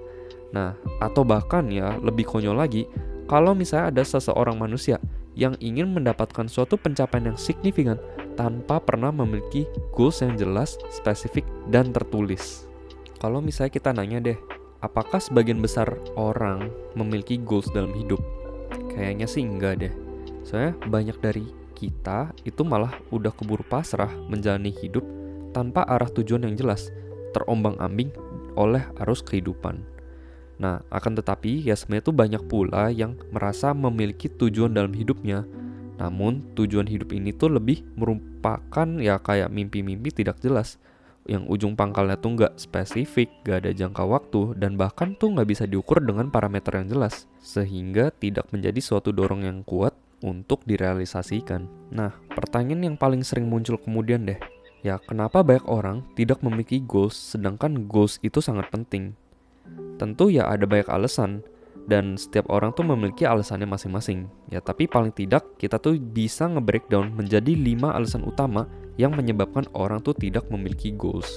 nah 0.54 0.78
atau 1.02 1.26
bahkan 1.26 1.66
ya 1.70 1.98
lebih 2.00 2.26
konyol 2.30 2.56
lagi 2.56 2.86
kalau 3.26 3.56
misalnya 3.58 3.90
ada 3.90 4.04
seseorang 4.06 4.60
manusia 4.60 5.00
yang 5.34 5.58
ingin 5.58 5.90
mendapatkan 5.90 6.46
suatu 6.46 6.78
pencapaian 6.78 7.34
yang 7.34 7.40
signifikan 7.40 7.98
tanpa 8.38 8.78
pernah 8.78 9.10
memiliki 9.10 9.66
goals 9.94 10.22
yang 10.22 10.38
jelas, 10.38 10.78
spesifik, 10.94 11.46
dan 11.70 11.90
tertulis. 11.90 12.70
Kalau 13.18 13.42
misalnya 13.42 13.74
kita 13.74 13.90
nanya 13.94 14.20
deh, 14.22 14.38
apakah 14.82 15.18
sebagian 15.18 15.62
besar 15.62 15.90
orang 16.14 16.70
memiliki 16.94 17.42
goals 17.42 17.70
dalam 17.74 17.94
hidup? 17.98 18.22
Kayaknya 18.94 19.26
sih 19.26 19.42
enggak 19.42 19.82
deh. 19.82 19.94
Soalnya 20.46 20.78
banyak 20.86 21.18
dari 21.18 21.46
kita 21.74 22.30
itu 22.46 22.62
malah 22.62 22.94
udah 23.10 23.34
keburu 23.34 23.66
pasrah 23.66 24.12
menjalani 24.30 24.70
hidup 24.70 25.02
tanpa 25.54 25.86
arah 25.86 26.10
tujuan 26.10 26.50
yang 26.50 26.58
jelas, 26.58 26.90
terombang-ambing 27.38 28.10
oleh 28.58 28.84
arus 29.06 29.22
kehidupan. 29.22 29.86
Nah, 30.58 30.82
akan 30.90 31.18
tetapi 31.18 31.66
ya 31.66 31.74
sebenarnya 31.78 32.06
tuh 32.10 32.18
banyak 32.18 32.44
pula 32.46 32.90
yang 32.94 33.18
merasa 33.34 33.74
memiliki 33.74 34.30
tujuan 34.30 34.74
dalam 34.74 34.94
hidupnya, 34.94 35.46
namun 35.98 36.42
tujuan 36.58 36.90
hidup 36.90 37.14
ini 37.14 37.34
tuh 37.34 37.54
lebih 37.54 37.86
merupakan 37.98 38.88
ya 38.98 39.22
kayak 39.22 39.50
mimpi-mimpi 39.54 40.10
tidak 40.14 40.42
jelas 40.42 40.82
yang 41.24 41.48
ujung 41.48 41.80
pangkalnya 41.80 42.20
tuh 42.20 42.36
nggak 42.36 42.60
spesifik, 42.60 43.32
gak 43.48 43.64
ada 43.64 43.72
jangka 43.72 44.04
waktu, 44.04 44.60
dan 44.60 44.76
bahkan 44.76 45.16
tuh 45.16 45.32
nggak 45.32 45.48
bisa 45.48 45.64
diukur 45.64 46.04
dengan 46.04 46.28
parameter 46.28 46.84
yang 46.84 46.92
jelas, 46.92 47.32
sehingga 47.40 48.12
tidak 48.12 48.52
menjadi 48.52 48.80
suatu 48.84 49.16
dorong 49.16 49.48
yang 49.48 49.64
kuat 49.64 49.96
untuk 50.20 50.64
direalisasikan. 50.68 51.68
Nah, 51.96 52.12
pertanyaan 52.36 52.92
yang 52.92 52.98
paling 53.00 53.24
sering 53.24 53.48
muncul 53.48 53.80
kemudian 53.80 54.28
deh, 54.28 54.40
ya 54.84 55.00
kenapa 55.02 55.42
banyak 55.42 55.66
orang 55.66 56.06
tidak 56.14 56.44
memiliki 56.46 56.84
goals 56.84 57.16
sedangkan 57.16 57.90
goals 57.90 58.20
itu 58.22 58.44
sangat 58.44 58.70
penting? 58.70 59.16
Tentu 59.98 60.28
ya 60.28 60.52
ada 60.52 60.68
banyak 60.68 60.92
alasan, 60.92 61.42
dan 61.84 62.16
setiap 62.16 62.48
orang 62.48 62.72
tuh 62.72 62.88
memiliki 62.88 63.28
alasannya 63.28 63.68
masing-masing. 63.68 64.32
Ya, 64.48 64.64
tapi 64.64 64.88
paling 64.88 65.12
tidak 65.12 65.44
kita 65.60 65.80
tuh 65.80 66.00
bisa 66.00 66.48
nge-breakdown 66.48 67.12
menjadi 67.16 67.52
5 67.52 67.92
alasan 67.92 68.24
utama 68.24 68.68
yang 68.96 69.16
menyebabkan 69.16 69.68
orang 69.76 70.00
tuh 70.00 70.16
tidak 70.16 70.48
memiliki 70.48 70.94
goals. 70.96 71.28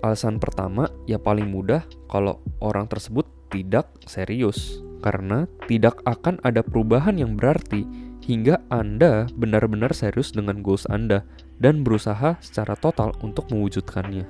Alasan 0.00 0.40
pertama, 0.40 0.88
ya 1.04 1.20
paling 1.20 1.48
mudah 1.50 1.84
kalau 2.08 2.40
orang 2.64 2.88
tersebut 2.88 3.26
tidak 3.52 3.90
serius. 4.06 4.80
Karena 5.00 5.48
tidak 5.64 5.96
akan 6.04 6.36
ada 6.44 6.60
perubahan 6.60 7.16
yang 7.16 7.36
berarti 7.36 7.88
hingga 8.20 8.60
Anda 8.68 9.26
benar-benar 9.32 9.96
serius 9.96 10.30
dengan 10.36 10.60
goals 10.60 10.84
Anda 10.92 11.24
dan 11.60 11.84
berusaha 11.84 12.40
secara 12.40 12.74
total 12.74 13.12
untuk 13.20 13.52
mewujudkannya. 13.52 14.24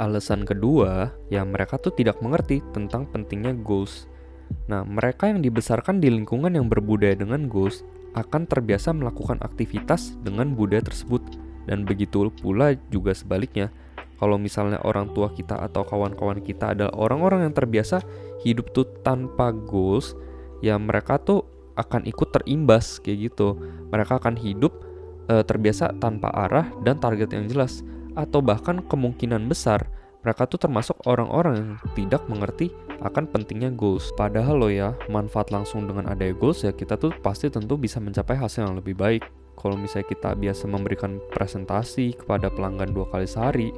Alasan 0.00 0.48
kedua, 0.48 1.12
ya 1.28 1.44
mereka 1.44 1.76
tuh 1.76 1.92
tidak 1.92 2.24
mengerti 2.24 2.64
tentang 2.72 3.04
pentingnya 3.04 3.52
goals 3.60 4.10
Nah, 4.70 4.86
mereka 4.86 5.30
yang 5.30 5.42
dibesarkan 5.42 5.98
di 5.98 6.10
lingkungan 6.10 6.54
yang 6.54 6.66
berbudaya 6.70 7.14
dengan 7.14 7.46
goals 7.46 7.86
akan 8.18 8.46
terbiasa 8.46 8.90
melakukan 8.90 9.38
aktivitas 9.42 10.18
dengan 10.26 10.54
budaya 10.58 10.82
tersebut 10.82 11.22
dan 11.70 11.86
begitu 11.86 12.30
pula 12.38 12.74
juga 12.90 13.14
sebaliknya. 13.14 13.70
Kalau 14.18 14.36
misalnya 14.36 14.76
orang 14.84 15.16
tua 15.16 15.32
kita 15.32 15.56
atau 15.56 15.80
kawan-kawan 15.86 16.44
kita 16.44 16.76
adalah 16.76 16.92
orang-orang 16.92 17.48
yang 17.48 17.54
terbiasa 17.56 18.04
hidup 18.44 18.68
tuh 18.76 18.84
tanpa 19.00 19.48
goals, 19.48 20.12
ya 20.60 20.76
mereka 20.76 21.16
tuh 21.16 21.46
akan 21.78 22.04
ikut 22.04 22.28
terimbas 22.28 23.00
kayak 23.00 23.32
gitu. 23.32 23.56
Mereka 23.88 24.20
akan 24.20 24.36
hidup 24.36 24.76
e, 25.30 25.46
terbiasa 25.46 25.94
tanpa 26.02 26.34
arah 26.34 26.66
dan 26.82 26.98
target 26.98 27.30
yang 27.30 27.46
jelas 27.46 27.86
atau 28.18 28.42
bahkan 28.42 28.82
kemungkinan 28.82 29.46
besar 29.46 29.86
mereka 30.20 30.44
tuh 30.44 30.60
termasuk 30.60 31.00
orang-orang 31.08 31.54
yang 31.56 31.70
tidak 31.96 32.22
mengerti 32.28 32.68
akan 33.00 33.24
pentingnya 33.24 33.72
goals. 33.72 34.12
Padahal 34.20 34.60
lo 34.60 34.68
ya, 34.68 34.92
manfaat 35.08 35.48
langsung 35.48 35.88
dengan 35.88 36.12
adanya 36.12 36.36
goals 36.36 36.60
ya 36.60 36.76
kita 36.76 37.00
tuh 37.00 37.12
pasti 37.24 37.48
tentu 37.48 37.80
bisa 37.80 37.96
mencapai 38.04 38.36
hasil 38.36 38.68
yang 38.68 38.76
lebih 38.76 38.92
baik. 38.96 39.24
Kalau 39.56 39.76
misalnya 39.76 40.08
kita 40.08 40.30
biasa 40.36 40.64
memberikan 40.68 41.20
presentasi 41.32 42.16
kepada 42.16 42.48
pelanggan 42.48 42.96
dua 42.96 43.08
kali 43.12 43.28
sehari, 43.28 43.68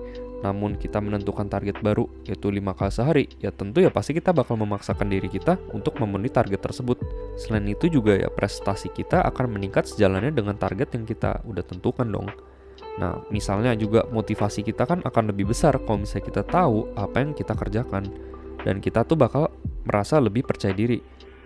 namun 0.43 0.75
kita 0.75 0.99
menentukan 0.99 1.47
target 1.47 1.79
baru 1.79 2.11
yaitu 2.27 2.51
lima 2.51 2.75
kali 2.75 2.91
sehari, 2.91 3.25
ya 3.39 3.55
tentu 3.55 3.79
ya 3.79 3.95
pasti 3.95 4.11
kita 4.13 4.35
bakal 4.35 4.59
memaksakan 4.59 5.07
diri 5.07 5.31
kita 5.31 5.55
untuk 5.71 5.97
memenuhi 6.03 6.35
target 6.35 6.59
tersebut. 6.59 6.99
Selain 7.39 7.63
itu 7.71 7.87
juga 7.87 8.19
ya 8.19 8.27
prestasi 8.27 8.91
kita 8.91 9.23
akan 9.23 9.55
meningkat 9.55 9.87
sejalannya 9.87 10.35
dengan 10.35 10.59
target 10.59 10.99
yang 10.99 11.07
kita 11.07 11.41
udah 11.47 11.63
tentukan 11.63 12.11
dong. 12.11 12.27
Nah, 12.99 13.25
misalnya 13.33 13.73
juga 13.73 14.05
motivasi 14.11 14.67
kita 14.67 14.85
kan 14.85 15.01
akan 15.01 15.33
lebih 15.33 15.55
besar 15.55 15.79
kalau 15.81 16.05
misalnya 16.05 16.27
kita 16.29 16.43
tahu 16.45 16.93
apa 16.99 17.17
yang 17.23 17.33
kita 17.33 17.55
kerjakan. 17.57 18.05
Dan 18.63 18.79
kita 18.79 19.03
tuh 19.03 19.19
bakal 19.19 19.51
merasa 19.83 20.23
lebih 20.23 20.47
percaya 20.47 20.75
diri. 20.77 21.01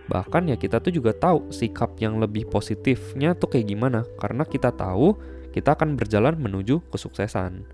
Bahkan 0.07 0.53
ya 0.53 0.57
kita 0.59 0.83
tuh 0.83 0.93
juga 0.93 1.17
tahu 1.17 1.50
sikap 1.50 1.97
yang 1.99 2.19
lebih 2.21 2.47
positifnya 2.50 3.33
tuh 3.38 3.53
kayak 3.53 3.73
gimana. 3.73 4.05
Karena 4.19 4.43
kita 4.45 4.75
tahu 4.75 5.17
kita 5.55 5.79
akan 5.79 5.97
berjalan 5.97 6.37
menuju 6.37 6.85
kesuksesan. 6.93 7.65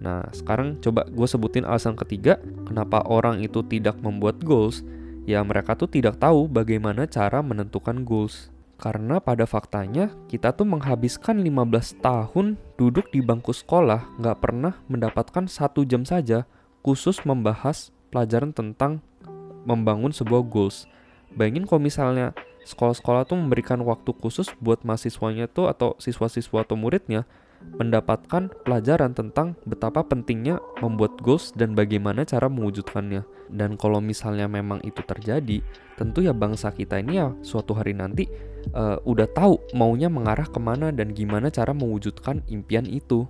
Nah, 0.00 0.24
sekarang 0.32 0.80
coba 0.80 1.04
gue 1.04 1.28
sebutin 1.28 1.68
alasan 1.68 1.92
ketiga 1.92 2.40
kenapa 2.64 3.04
orang 3.04 3.44
itu 3.44 3.60
tidak 3.60 4.00
membuat 4.00 4.40
goals. 4.40 4.80
Ya 5.28 5.44
mereka 5.44 5.76
tuh 5.76 5.86
tidak 5.92 6.16
tahu 6.16 6.48
bagaimana 6.48 7.04
cara 7.04 7.44
menentukan 7.44 8.02
goals. 8.02 8.48
Karena 8.80 9.20
pada 9.20 9.44
faktanya 9.44 10.08
kita 10.32 10.56
tuh 10.56 10.64
menghabiskan 10.64 11.44
15 11.44 12.00
tahun 12.00 12.56
duduk 12.80 13.12
di 13.12 13.20
bangku 13.20 13.52
sekolah 13.52 14.08
nggak 14.16 14.40
pernah 14.40 14.80
mendapatkan 14.88 15.44
satu 15.44 15.84
jam 15.84 16.08
saja 16.08 16.48
khusus 16.80 17.20
membahas 17.28 17.92
pelajaran 18.08 18.56
tentang 18.56 19.04
membangun 19.68 20.16
sebuah 20.16 20.48
goals. 20.48 20.88
Bayangin 21.36 21.68
kalau 21.68 21.84
misalnya 21.84 22.32
sekolah-sekolah 22.64 23.28
tuh 23.28 23.36
memberikan 23.36 23.84
waktu 23.84 24.16
khusus 24.16 24.48
buat 24.64 24.80
mahasiswanya 24.80 25.44
tuh 25.52 25.68
atau 25.68 25.92
siswa-siswa 26.00 26.64
atau 26.64 26.80
muridnya 26.80 27.28
mendapatkan 27.60 28.52
pelajaran 28.64 29.12
tentang 29.16 29.56
betapa 29.64 30.04
pentingnya 30.04 30.60
membuat 30.84 31.16
goals 31.20 31.52
dan 31.56 31.72
bagaimana 31.76 32.24
cara 32.28 32.48
mewujudkannya. 32.48 33.24
Dan 33.50 33.74
kalau 33.80 33.98
misalnya 33.98 34.46
memang 34.46 34.84
itu 34.86 35.00
terjadi, 35.02 35.64
tentu 35.98 36.22
ya 36.22 36.36
bangsa 36.36 36.70
kita 36.70 37.00
ini 37.02 37.18
ya 37.18 37.34
suatu 37.42 37.74
hari 37.74 37.96
nanti 37.96 38.30
uh, 38.76 39.00
udah 39.02 39.28
tahu 39.32 39.58
maunya 39.74 40.06
mengarah 40.06 40.46
ke 40.46 40.60
mana 40.62 40.94
dan 40.94 41.12
gimana 41.16 41.48
cara 41.48 41.74
mewujudkan 41.74 42.44
impian 42.48 42.86
itu. 42.86 43.26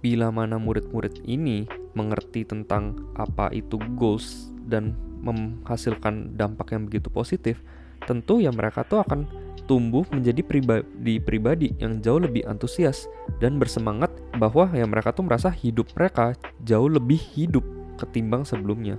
Bila 0.00 0.32
mana 0.32 0.56
murid-murid 0.56 1.28
ini 1.28 1.68
mengerti 1.92 2.48
tentang 2.48 2.96
apa 3.20 3.52
itu 3.52 3.76
goals 4.00 4.48
dan 4.64 4.96
menghasilkan 5.20 6.40
dampak 6.40 6.72
yang 6.72 6.88
begitu 6.88 7.12
positif, 7.12 7.60
tentu 8.04 8.40
ya 8.40 8.52
mereka 8.52 8.84
tuh 8.84 9.02
akan 9.04 9.26
tumbuh 9.70 10.02
menjadi 10.10 10.42
pribadi-pribadi 10.42 11.78
yang 11.78 12.02
jauh 12.02 12.18
lebih 12.18 12.42
antusias 12.50 13.06
dan 13.38 13.54
bersemangat 13.62 14.10
bahwa 14.34 14.66
ya 14.74 14.82
mereka 14.82 15.14
tuh 15.14 15.22
merasa 15.30 15.46
hidup 15.46 15.86
mereka 15.94 16.34
jauh 16.66 16.90
lebih 16.90 17.22
hidup 17.38 17.62
ketimbang 17.94 18.42
sebelumnya. 18.42 18.98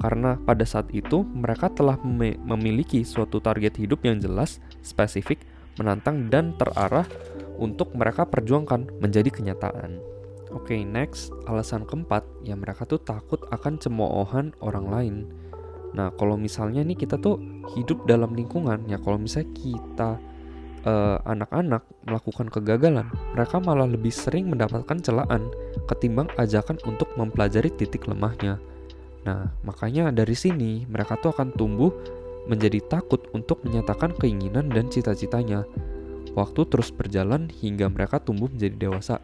Karena 0.00 0.34
pada 0.40 0.64
saat 0.64 0.88
itu 0.90 1.22
mereka 1.22 1.68
telah 1.68 2.00
memiliki 2.42 3.04
suatu 3.04 3.38
target 3.38 3.76
hidup 3.76 4.00
yang 4.02 4.16
jelas, 4.16 4.58
spesifik, 4.80 5.44
menantang 5.76 6.32
dan 6.32 6.56
terarah 6.56 7.04
untuk 7.60 7.92
mereka 7.92 8.24
perjuangkan 8.24 8.88
menjadi 8.98 9.28
kenyataan. 9.28 10.00
Oke, 10.50 10.74
okay, 10.74 10.80
next, 10.82 11.30
alasan 11.46 11.86
keempat, 11.86 12.26
ya 12.42 12.58
mereka 12.58 12.82
tuh 12.82 12.98
takut 12.98 13.38
akan 13.54 13.78
cemoohan 13.78 14.50
orang 14.58 14.86
lain. 14.90 15.16
Nah, 15.94 16.14
kalau 16.14 16.38
misalnya 16.38 16.86
nih 16.86 16.94
kita 16.94 17.18
tuh 17.18 17.38
hidup 17.74 18.06
dalam 18.06 18.34
lingkungan, 18.34 18.86
ya 18.86 18.98
kalau 19.02 19.18
misalnya 19.18 19.50
kita 19.54 20.10
eh, 20.86 21.18
anak-anak 21.26 21.82
melakukan 22.06 22.46
kegagalan, 22.46 23.06
mereka 23.34 23.58
malah 23.58 23.90
lebih 23.90 24.14
sering 24.14 24.46
mendapatkan 24.46 24.98
celaan 25.02 25.50
ketimbang 25.90 26.30
ajakan 26.38 26.78
untuk 26.86 27.10
mempelajari 27.18 27.74
titik 27.74 28.06
lemahnya. 28.06 28.62
Nah, 29.26 29.52
makanya 29.66 30.08
dari 30.14 30.32
sini 30.32 30.88
mereka 30.88 31.18
tuh 31.20 31.34
akan 31.36 31.52
tumbuh 31.52 31.92
menjadi 32.48 32.80
takut 32.88 33.28
untuk 33.36 33.60
menyatakan 33.66 34.16
keinginan 34.16 34.72
dan 34.72 34.88
cita-citanya. 34.88 35.68
Waktu 36.32 36.62
terus 36.70 36.94
berjalan 36.94 37.50
hingga 37.50 37.90
mereka 37.90 38.22
tumbuh 38.22 38.46
menjadi 38.46 38.88
dewasa 38.88 39.18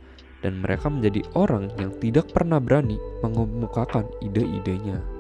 dan 0.44 0.60
mereka 0.60 0.90
menjadi 0.90 1.22
orang 1.38 1.70
yang 1.80 1.94
tidak 2.02 2.28
pernah 2.34 2.60
berani 2.60 2.98
mengemukakan 3.22 4.04
ide-idenya. 4.20 5.15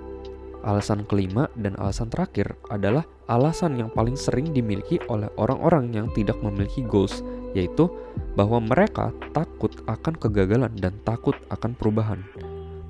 Alasan 0.66 1.06
kelima 1.06 1.46
dan 1.54 1.78
alasan 1.78 2.10
terakhir 2.10 2.58
adalah 2.74 3.06
alasan 3.30 3.78
yang 3.78 3.86
paling 3.86 4.18
sering 4.18 4.50
dimiliki 4.50 4.98
oleh 5.06 5.30
orang-orang 5.38 5.94
yang 5.94 6.10
tidak 6.10 6.34
memiliki 6.42 6.82
goals, 6.82 7.22
yaitu 7.54 7.86
bahwa 8.34 8.58
mereka 8.58 9.14
takut 9.30 9.70
akan 9.86 10.18
kegagalan 10.18 10.74
dan 10.82 10.98
takut 11.06 11.38
akan 11.54 11.70
perubahan. 11.78 12.18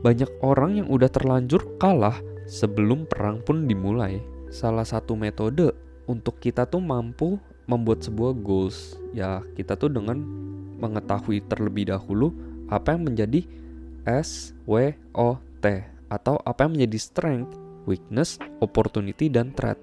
Banyak 0.01 0.41
orang 0.41 0.81
yang 0.81 0.89
udah 0.89 1.13
terlanjur 1.13 1.77
kalah 1.77 2.17
sebelum 2.49 3.05
perang 3.05 3.45
pun 3.45 3.69
dimulai. 3.69 4.25
Salah 4.49 4.89
satu 4.89 5.13
metode 5.13 5.77
untuk 6.09 6.41
kita 6.41 6.65
tuh 6.65 6.81
mampu 6.81 7.37
membuat 7.69 8.01
sebuah 8.01 8.41
goals, 8.41 8.97
ya 9.13 9.45
kita 9.53 9.77
tuh 9.77 9.93
dengan 9.93 10.17
mengetahui 10.81 11.45
terlebih 11.45 11.93
dahulu 11.93 12.33
apa 12.73 12.97
yang 12.97 13.05
menjadi 13.05 13.45
SWOT 14.09 14.97
atau 16.07 16.39
apa 16.47 16.65
yang 16.65 16.79
menjadi 16.79 16.99
strength 17.03 17.66
weakness, 17.87 18.37
opportunity, 18.61 19.33
dan 19.33 19.55
threat. 19.57 19.81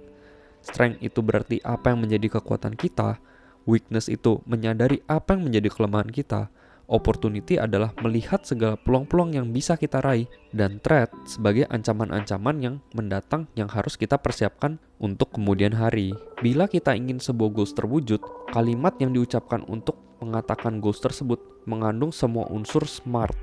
Strength 0.63 1.03
itu 1.03 1.19
berarti 1.19 1.57
apa 1.63 1.91
yang 1.91 2.03
menjadi 2.03 2.39
kekuatan 2.39 2.75
kita, 2.77 3.19
weakness 3.67 4.07
itu 4.07 4.39
menyadari 4.48 5.03
apa 5.07 5.36
yang 5.36 5.48
menjadi 5.48 5.67
kelemahan 5.72 6.12
kita, 6.12 6.48
opportunity 6.88 7.55
adalah 7.60 7.95
melihat 8.03 8.43
segala 8.43 8.75
peluang-peluang 8.79 9.36
yang 9.36 9.48
bisa 9.51 9.79
kita 9.79 10.03
raih, 10.03 10.27
dan 10.55 10.79
threat 10.83 11.12
sebagai 11.27 11.67
ancaman-ancaman 11.72 12.55
yang 12.60 12.75
mendatang 12.95 13.48
yang 13.55 13.67
harus 13.72 13.95
kita 13.95 14.19
persiapkan 14.19 14.79
untuk 15.00 15.36
kemudian 15.36 15.75
hari. 15.75 16.15
Bila 16.39 16.67
kita 16.67 16.95
ingin 16.95 17.19
sebuah 17.19 17.51
goals 17.51 17.75
terwujud, 17.75 18.19
kalimat 18.51 18.95
yang 19.00 19.12
diucapkan 19.15 19.63
untuk 19.67 20.00
mengatakan 20.24 20.79
goals 20.79 21.03
tersebut 21.03 21.39
mengandung 21.67 22.15
semua 22.15 22.48
unsur 22.48 22.88
SMART 22.88 23.36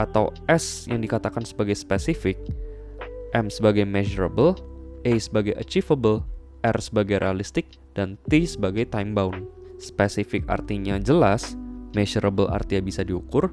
atau 0.00 0.34
S 0.50 0.90
yang 0.90 0.98
dikatakan 0.98 1.46
sebagai 1.46 1.78
spesifik, 1.78 2.38
M 3.34 3.50
sebagai 3.50 3.82
measurable, 3.82 4.54
A 5.02 5.12
sebagai 5.18 5.58
achievable, 5.58 6.22
R 6.62 6.78
sebagai 6.78 7.18
realistic, 7.18 7.82
dan 7.98 8.14
T 8.30 8.46
sebagai 8.46 8.86
time 8.86 9.12
bound. 9.12 9.44
Spesifik 9.82 10.46
artinya 10.46 10.96
jelas, 11.02 11.58
measurable 11.98 12.46
artinya 12.46 12.86
bisa 12.86 13.02
diukur, 13.02 13.50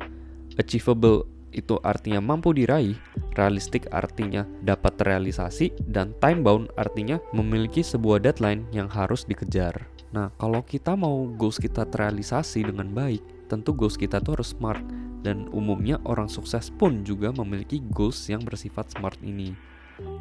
achievable 0.61 1.25
itu 1.51 1.75
artinya 1.83 2.23
mampu 2.23 2.55
diraih, 2.55 2.95
realistic 3.35 3.89
artinya 3.91 4.47
dapat 4.63 4.95
terrealisasi, 5.01 5.73
dan 5.89 6.15
time 6.23 6.45
bound 6.45 6.71
artinya 6.79 7.19
memiliki 7.35 7.83
sebuah 7.83 8.23
deadline 8.23 8.63
yang 8.71 8.87
harus 8.87 9.27
dikejar. 9.27 9.75
Nah, 10.11 10.31
kalau 10.39 10.63
kita 10.63 10.95
mau 10.95 11.27
goals 11.35 11.59
kita 11.59 11.89
terrealisasi 11.89 12.69
dengan 12.69 12.93
baik, 12.93 13.49
tentu 13.51 13.75
goals 13.75 13.99
kita 13.99 14.23
tuh 14.23 14.39
harus 14.39 14.55
smart, 14.55 14.83
dan 15.25 15.49
umumnya 15.51 15.99
orang 16.07 16.27
sukses 16.31 16.71
pun 16.71 17.03
juga 17.03 17.33
memiliki 17.35 17.83
goals 17.91 18.29
yang 18.31 18.43
bersifat 18.45 18.91
smart 18.91 19.19
ini. 19.23 19.70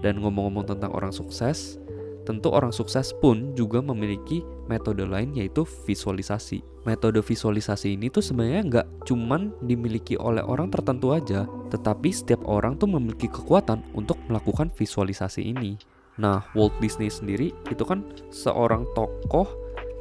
Dan 0.00 0.24
ngomong-ngomong 0.24 0.64
tentang 0.64 0.92
orang 0.96 1.12
sukses, 1.12 1.76
tentu 2.24 2.52
orang 2.52 2.72
sukses 2.72 3.12
pun 3.16 3.52
juga 3.58 3.82
memiliki 3.82 4.44
metode 4.70 5.04
lain 5.04 5.34
yaitu 5.34 5.66
visualisasi. 5.66 6.62
Metode 6.88 7.20
visualisasi 7.20 7.98
ini 7.98 8.08
tuh 8.08 8.24
sebenarnya 8.24 8.62
nggak 8.64 8.86
cuman 9.04 9.52
dimiliki 9.66 10.16
oleh 10.16 10.40
orang 10.40 10.72
tertentu 10.72 11.12
aja, 11.12 11.44
tetapi 11.68 12.08
setiap 12.08 12.40
orang 12.48 12.80
tuh 12.80 12.88
memiliki 12.88 13.28
kekuatan 13.28 13.84
untuk 13.92 14.16
melakukan 14.30 14.72
visualisasi 14.72 15.44
ini. 15.44 15.76
Nah, 16.16 16.44
Walt 16.56 16.76
Disney 16.80 17.08
sendiri 17.12 17.52
itu 17.68 17.84
kan 17.84 18.04
seorang 18.32 18.88
tokoh 18.96 19.48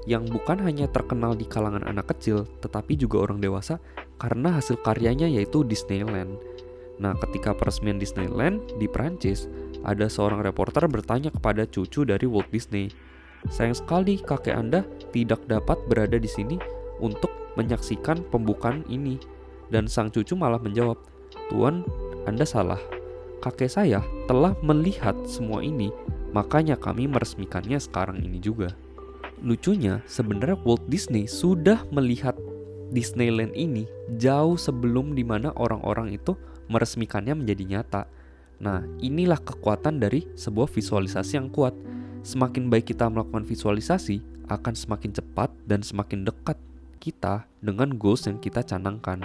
yang 0.07 0.23
bukan 0.27 0.59
hanya 0.63 0.87
terkenal 0.87 1.35
di 1.35 1.43
kalangan 1.43 1.83
anak 1.83 2.15
kecil, 2.15 2.47
tetapi 2.63 2.95
juga 2.95 3.27
orang 3.27 3.43
dewasa 3.43 3.79
karena 4.19 4.59
hasil 4.59 4.79
karyanya 4.83 5.27
yaitu 5.27 5.63
Disneyland. 5.67 6.39
Nah, 6.99 7.15
ketika 7.15 7.55
peresmian 7.55 7.95
Disneyland 7.95 8.59
di 8.75 8.87
Prancis, 8.87 9.47
ada 9.83 10.11
seorang 10.11 10.43
reporter 10.43 10.85
bertanya 10.91 11.31
kepada 11.31 11.63
cucu 11.63 12.03
dari 12.03 12.27
Walt 12.27 12.51
Disney. 12.51 12.91
Sayang 13.47 13.77
sekali 13.77 14.19
kakek 14.19 14.55
Anda 14.55 14.83
tidak 15.15 15.47
dapat 15.47 15.79
berada 15.87 16.19
di 16.19 16.27
sini 16.27 16.59
untuk 16.99 17.31
menyaksikan 17.55 18.27
pembukaan 18.27 18.83
ini. 18.91 19.19
Dan 19.69 19.85
sang 19.85 20.09
cucu 20.09 20.33
malah 20.33 20.59
menjawab, 20.59 20.97
Tuan, 21.47 21.85
Anda 22.25 22.43
salah. 22.43 22.81
Kakek 23.39 23.71
saya 23.71 24.03
telah 24.27 24.51
melihat 24.59 25.15
semua 25.23 25.63
ini, 25.63 25.93
makanya 26.35 26.75
kami 26.75 27.07
meresmikannya 27.07 27.79
sekarang 27.79 28.19
ini 28.19 28.41
juga. 28.41 28.75
Lucunya, 29.39 30.03
sebenarnya 30.03 30.59
Walt 30.67 30.83
Disney 30.91 31.23
sudah 31.23 31.87
melihat 31.95 32.35
Disneyland 32.91 33.55
ini 33.55 33.87
jauh 34.19 34.57
sebelum 34.59 35.15
di 35.15 35.23
mana 35.23 35.53
orang-orang 35.55 36.17
itu 36.17 36.35
meresmikannya 36.67 37.37
menjadi 37.37 37.63
nyata. 37.77 38.01
Nah, 38.59 38.83
inilah 38.99 39.39
kekuatan 39.39 40.03
dari 40.03 40.27
sebuah 40.35 40.67
visualisasi 40.67 41.39
yang 41.39 41.47
kuat. 41.47 41.71
Semakin 42.27 42.67
baik 42.67 42.91
kita 42.91 43.07
melakukan 43.07 43.47
visualisasi, 43.47 44.19
akan 44.51 44.75
semakin 44.75 45.15
cepat 45.15 45.49
dan 45.63 45.79
semakin 45.79 46.27
dekat 46.27 46.59
kita 46.99 47.47
dengan 47.63 47.95
goals 47.95 48.27
yang 48.27 48.37
kita 48.43 48.59
canangkan. 48.59 49.23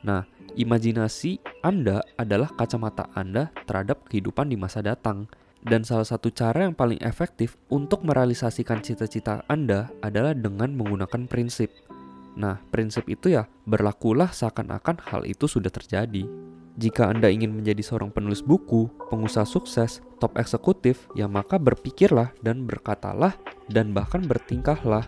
Nah, 0.00 0.24
imajinasi 0.56 1.38
Anda 1.60 2.00
adalah 2.16 2.48
kacamata 2.56 3.12
Anda 3.12 3.52
terhadap 3.68 4.08
kehidupan 4.08 4.48
di 4.48 4.56
masa 4.56 4.80
datang. 4.80 5.28
Dan 5.62 5.86
salah 5.86 6.02
satu 6.02 6.26
cara 6.34 6.66
yang 6.66 6.74
paling 6.74 6.98
efektif 7.06 7.54
untuk 7.70 8.02
merealisasikan 8.02 8.82
cita-cita 8.82 9.46
Anda 9.46 9.94
adalah 10.02 10.34
dengan 10.34 10.74
menggunakan 10.74 11.30
prinsip. 11.30 11.70
Nah, 12.34 12.58
prinsip 12.74 13.06
itu 13.06 13.30
ya 13.30 13.46
berlakulah 13.62 14.34
seakan-akan 14.34 14.98
hal 15.06 15.22
itu 15.22 15.46
sudah 15.46 15.70
terjadi. 15.70 16.26
Jika 16.80 17.12
Anda 17.12 17.28
ingin 17.28 17.52
menjadi 17.52 17.84
seorang 17.84 18.08
penulis 18.08 18.40
buku, 18.40 18.88
pengusaha 19.12 19.44
sukses, 19.44 20.00
top 20.16 20.40
eksekutif, 20.40 21.04
ya 21.12 21.28
maka 21.28 21.60
berpikirlah 21.60 22.32
dan 22.40 22.64
berkatalah 22.64 23.36
dan 23.68 23.92
bahkan 23.92 24.24
bertingkahlah 24.24 25.04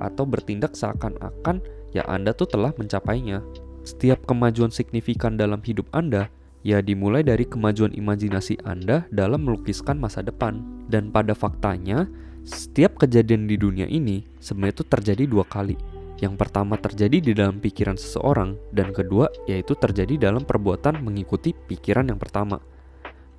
atau 0.00 0.24
bertindak 0.24 0.72
seakan-akan 0.72 1.60
ya 1.92 2.08
Anda 2.08 2.32
tuh 2.32 2.48
telah 2.48 2.72
mencapainya. 2.80 3.44
Setiap 3.84 4.24
kemajuan 4.24 4.72
signifikan 4.72 5.36
dalam 5.36 5.60
hidup 5.60 5.84
Anda 5.92 6.32
ya 6.64 6.80
dimulai 6.80 7.20
dari 7.20 7.44
kemajuan 7.44 7.92
imajinasi 7.92 8.64
Anda 8.64 9.04
dalam 9.12 9.44
melukiskan 9.44 10.00
masa 10.00 10.24
depan. 10.24 10.64
Dan 10.88 11.12
pada 11.12 11.36
faktanya, 11.36 12.08
setiap 12.48 12.96
kejadian 12.96 13.44
di 13.44 13.60
dunia 13.60 13.84
ini 13.88 14.24
sebenarnya 14.40 14.80
itu 14.80 14.84
terjadi 14.88 15.24
dua 15.28 15.44
kali. 15.44 15.76
Yang 16.22 16.34
pertama 16.38 16.78
terjadi 16.78 17.18
di 17.18 17.32
dalam 17.34 17.58
pikiran 17.58 17.98
seseorang, 17.98 18.54
dan 18.70 18.94
kedua 18.94 19.26
yaitu 19.50 19.74
terjadi 19.74 20.30
dalam 20.30 20.46
perbuatan 20.46 21.02
mengikuti 21.02 21.50
pikiran 21.50 22.06
yang 22.06 22.20
pertama. 22.22 22.62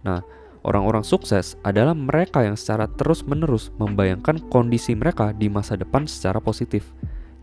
Nah, 0.04 0.22
orang-orang 0.68 1.08
sukses 1.08 1.56
adalah 1.64 1.96
mereka 1.96 2.44
yang 2.44 2.60
secara 2.60 2.92
terus-menerus 2.92 3.72
membayangkan 3.80 4.44
kondisi 4.52 4.94
mereka 4.94 5.32
di 5.32 5.48
masa 5.48 5.80
depan 5.80 6.04
secara 6.06 6.44
positif. 6.44 6.92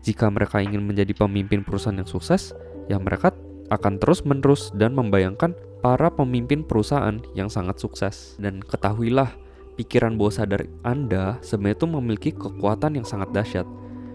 Jika 0.03 0.27
mereka 0.29 0.59
ingin 0.59 0.83
menjadi 0.83 1.15
pemimpin 1.15 1.63
perusahaan 1.63 1.95
yang 1.95 2.07
sukses, 2.07 2.51
ya 2.91 2.99
mereka 2.99 3.31
akan 3.71 3.97
terus-menerus 3.97 4.69
dan 4.75 4.93
membayangkan 4.93 5.55
para 5.79 6.11
pemimpin 6.11 6.63
perusahaan 6.63 7.19
yang 7.33 7.47
sangat 7.47 7.79
sukses. 7.79 8.35
Dan 8.39 8.59
ketahuilah, 8.59 9.31
pikiran 9.79 10.15
bawah 10.19 10.43
sadar 10.43 10.67
Anda 10.83 11.39
sebenarnya 11.43 11.79
itu 11.79 11.87
memiliki 11.87 12.31
kekuatan 12.35 12.99
yang 12.99 13.07
sangat 13.07 13.31
dahsyat. 13.31 13.67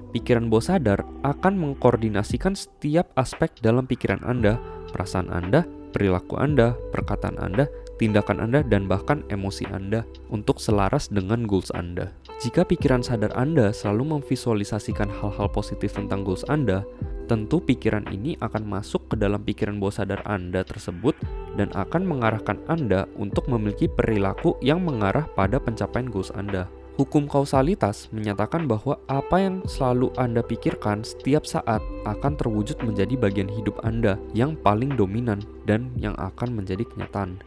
Pikiran 0.08 0.48
bawah 0.48 0.64
sadar 0.64 1.04
akan 1.20 1.54
mengkoordinasikan 1.60 2.56
setiap 2.56 3.12
aspek 3.20 3.52
dalam 3.60 3.84
pikiran 3.84 4.24
Anda, 4.24 4.56
perasaan 4.88 5.28
Anda, 5.28 5.68
perilaku 5.92 6.40
Anda, 6.40 6.72
perkataan 6.96 7.36
Anda, 7.36 7.68
tindakan 8.00 8.40
Anda, 8.40 8.64
dan 8.64 8.88
bahkan 8.88 9.20
emosi 9.28 9.68
Anda 9.68 10.08
untuk 10.32 10.64
selaras 10.64 11.12
dengan 11.12 11.44
goals 11.44 11.68
Anda. 11.76 12.08
Jika 12.40 12.64
pikiran 12.64 13.04
sadar 13.04 13.36
Anda 13.36 13.68
selalu 13.68 14.16
memvisualisasikan 14.16 15.12
hal-hal 15.12 15.52
positif 15.52 15.92
tentang 15.92 16.24
goals 16.24 16.46
Anda, 16.48 16.88
tentu 17.28 17.60
pikiran 17.60 18.08
ini 18.08 18.40
akan 18.40 18.64
masuk 18.64 19.12
ke 19.12 19.14
dalam 19.20 19.44
pikiran 19.44 19.76
bawah 19.76 19.92
sadar 19.92 20.24
Anda 20.24 20.64
tersebut 20.64 21.20
dan 21.60 21.68
akan 21.76 22.08
mengarahkan 22.08 22.64
Anda 22.64 23.04
untuk 23.20 23.44
memiliki 23.52 23.92
perilaku 23.92 24.56
yang 24.64 24.80
mengarah 24.80 25.28
pada 25.36 25.60
pencapaian 25.60 26.08
goals 26.08 26.32
Anda. 26.32 26.77
Hukum 26.98 27.30
kausalitas 27.30 28.10
menyatakan 28.10 28.66
bahwa 28.66 28.98
apa 29.06 29.38
yang 29.38 29.62
selalu 29.70 30.10
Anda 30.18 30.42
pikirkan 30.42 31.06
setiap 31.06 31.46
saat 31.46 31.78
akan 32.02 32.34
terwujud 32.34 32.74
menjadi 32.82 33.14
bagian 33.14 33.46
hidup 33.46 33.78
Anda 33.86 34.18
yang 34.34 34.58
paling 34.58 34.98
dominan 34.98 35.38
dan 35.62 35.94
yang 35.94 36.18
akan 36.18 36.58
menjadi 36.58 36.82
kenyataan. 36.82 37.38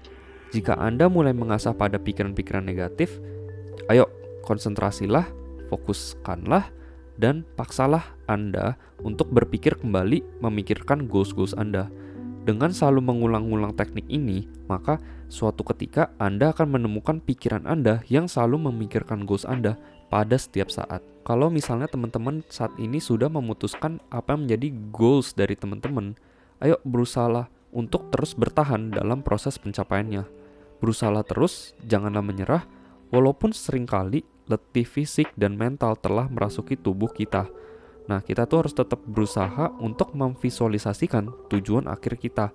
Jika 0.55 0.79
Anda 0.79 1.12
mulai 1.12 1.36
mengasah 1.36 1.75
pada 1.75 2.00
pikiran-pikiran 2.00 2.63
negatif, 2.63 3.20
ayo 3.91 4.08
konsentrasilah, 4.48 5.27
fokuskanlah, 5.67 6.72
dan 7.20 7.43
paksalah 7.60 8.08
Anda 8.32 8.80
untuk 9.04 9.36
berpikir 9.36 9.75
kembali 9.84 10.39
memikirkan 10.39 11.12
goals-goals 11.12 11.60
Anda. 11.60 11.91
Dengan 12.41 12.73
selalu 12.73 13.06
mengulang-ulang 13.06 13.77
teknik 13.77 14.10
ini, 14.10 14.49
maka 14.65 14.97
suatu 15.30 15.62
ketika 15.62 16.10
Anda 16.17 16.49
akan 16.49 16.73
menemukan 16.73 17.21
pikiran 17.21 17.69
Anda 17.69 18.01
yang 18.10 18.25
selalu 18.25 18.73
memikirkan 18.73 19.30
goals 19.30 19.45
Anda 19.45 19.77
pada 20.10 20.41
setiap 20.41 20.73
saat. 20.73 21.06
Kalau 21.21 21.54
misalnya 21.54 21.86
teman-teman 21.86 22.41
saat 22.49 22.73
ini 22.82 22.97
sudah 22.97 23.30
memutuskan 23.30 24.01
apa 24.10 24.34
yang 24.34 24.49
menjadi 24.49 24.67
goals 24.89 25.38
dari 25.38 25.54
teman-teman, 25.54 26.17
ayo 26.65 26.82
berusahalah 26.82 27.45
untuk 27.69 28.10
terus 28.10 28.34
bertahan 28.34 28.89
dalam 28.89 29.21
proses 29.21 29.62
pencapaiannya. 29.62 30.25
Berusahalah 30.82 31.21
terus, 31.21 31.77
janganlah 31.86 32.25
menyerah, 32.25 32.65
walaupun 33.13 33.54
sering 33.54 33.86
kali 33.86 34.25
letih 34.49 34.84
fisik 34.84 35.30
dan 35.38 35.56
mental 35.56 35.93
telah 35.93 36.25
merasuki 36.25 36.73
tubuh 36.73 37.13
kita. 37.13 37.45
Nah, 38.09 38.23
kita 38.25 38.49
tuh 38.49 38.65
harus 38.65 38.73
tetap 38.73 39.01
berusaha 39.05 39.69
untuk 39.77 40.13
memvisualisasikan 40.17 41.29
tujuan 41.51 41.85
akhir 41.85 42.17
kita. 42.17 42.49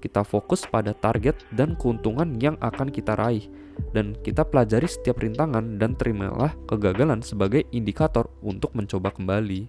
Kita 0.00 0.24
fokus 0.24 0.64
pada 0.64 0.96
target 0.96 1.36
dan 1.52 1.76
keuntungan 1.76 2.40
yang 2.40 2.56
akan 2.60 2.88
kita 2.88 3.16
raih. 3.16 3.48
Dan 3.92 4.16
kita 4.20 4.44
pelajari 4.44 4.88
setiap 4.88 5.20
rintangan 5.20 5.80
dan 5.80 5.96
terimalah 5.96 6.52
kegagalan 6.68 7.24
sebagai 7.24 7.64
indikator 7.72 8.28
untuk 8.44 8.72
mencoba 8.76 9.12
kembali. 9.12 9.68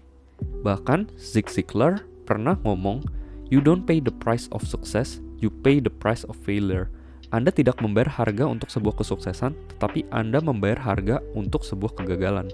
Bahkan 0.64 1.16
Zig 1.16 1.48
Ziglar 1.52 2.04
pernah 2.28 2.56
ngomong, 2.64 3.04
You 3.52 3.60
don't 3.60 3.84
pay 3.84 4.00
the 4.00 4.16
price 4.16 4.48
of 4.56 4.64
success, 4.64 5.20
you 5.44 5.52
pay 5.52 5.84
the 5.84 5.92
price 5.92 6.24
of 6.24 6.40
failure. 6.40 6.88
Anda 7.32 7.52
tidak 7.52 7.80
membayar 7.80 8.12
harga 8.12 8.48
untuk 8.48 8.72
sebuah 8.72 9.00
kesuksesan, 9.00 9.56
tetapi 9.76 10.08
Anda 10.12 10.40
membayar 10.44 10.80
harga 10.80 11.24
untuk 11.36 11.64
sebuah 11.64 11.96
kegagalan. 11.96 12.48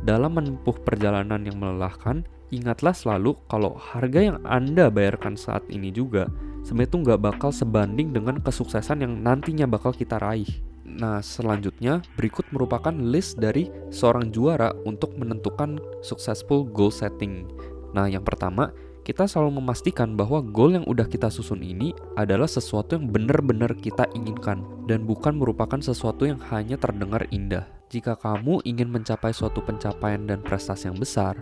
Dalam 0.00 0.32
menempuh 0.40 0.80
perjalanan 0.80 1.44
yang 1.44 1.60
melelahkan, 1.60 2.24
ingatlah 2.48 2.96
selalu 2.96 3.36
kalau 3.52 3.76
harga 3.76 4.32
yang 4.32 4.38
Anda 4.48 4.88
bayarkan 4.88 5.36
saat 5.36 5.68
ini 5.68 5.92
juga 5.92 6.32
sebenarnya 6.64 6.88
itu 6.88 6.98
nggak 7.04 7.20
bakal 7.20 7.50
sebanding 7.52 8.16
dengan 8.16 8.40
kesuksesan 8.40 9.04
yang 9.04 9.20
nantinya 9.20 9.68
bakal 9.68 9.92
kita 9.92 10.16
raih. 10.16 10.48
Nah, 10.82 11.22
selanjutnya 11.22 12.02
berikut 12.18 12.44
merupakan 12.50 12.92
list 12.92 13.38
dari 13.38 13.70
seorang 13.88 14.34
juara 14.34 14.74
untuk 14.84 15.14
menentukan 15.16 15.78
successful 16.04 16.66
goal 16.66 16.90
setting. 16.90 17.48
Nah, 17.96 18.10
yang 18.10 18.24
pertama, 18.24 18.72
kita 19.02 19.26
selalu 19.26 19.58
memastikan 19.58 20.14
bahwa 20.14 20.38
goal 20.38 20.78
yang 20.78 20.86
udah 20.86 21.10
kita 21.10 21.26
susun 21.26 21.58
ini 21.58 21.90
adalah 22.14 22.46
sesuatu 22.46 22.94
yang 22.94 23.10
benar-benar 23.10 23.74
kita 23.74 24.06
inginkan 24.14 24.62
dan 24.86 25.02
bukan 25.02 25.34
merupakan 25.34 25.78
sesuatu 25.82 26.22
yang 26.22 26.38
hanya 26.54 26.78
terdengar 26.78 27.26
indah. 27.34 27.66
Jika 27.92 28.16
kamu 28.16 28.64
ingin 28.64 28.88
mencapai 28.88 29.36
suatu 29.36 29.60
pencapaian 29.60 30.24
dan 30.24 30.40
prestasi 30.40 30.88
yang 30.88 30.96
besar, 30.96 31.36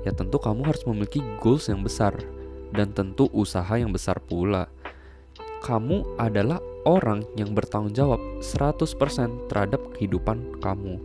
ya 0.00 0.08
tentu 0.16 0.40
kamu 0.40 0.64
harus 0.64 0.80
memiliki 0.88 1.20
goals 1.44 1.68
yang 1.68 1.84
besar 1.84 2.16
dan 2.72 2.88
tentu 2.96 3.28
usaha 3.36 3.68
yang 3.76 3.92
besar 3.92 4.16
pula. 4.16 4.64
Kamu 5.60 6.16
adalah 6.16 6.56
orang 6.88 7.20
yang 7.36 7.52
bertanggung 7.52 7.92
jawab 7.92 8.16
100% 8.40 9.52
terhadap 9.52 9.92
kehidupan 9.92 10.56
kamu 10.64 10.96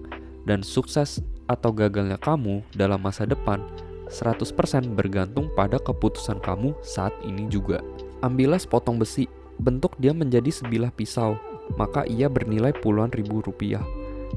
dan 0.47 0.63
sukses 0.63 1.19
atau 1.51 1.75
gagalnya 1.75 2.15
kamu 2.15 2.63
dalam 2.71 3.03
masa 3.03 3.27
depan 3.27 3.59
100% 4.07 4.47
bergantung 4.95 5.51
pada 5.59 5.75
keputusan 5.75 6.39
kamu 6.39 6.71
saat 6.79 7.11
ini 7.27 7.51
juga. 7.51 7.83
Ambillah 8.23 8.63
sepotong 8.63 8.95
besi, 8.95 9.27
bentuk 9.59 9.91
dia 9.99 10.15
menjadi 10.15 10.55
sebilah 10.55 10.95
pisau, 10.95 11.35
maka 11.75 12.07
ia 12.07 12.31
bernilai 12.31 12.71
puluhan 12.71 13.11
ribu 13.11 13.43
rupiah. 13.43 13.83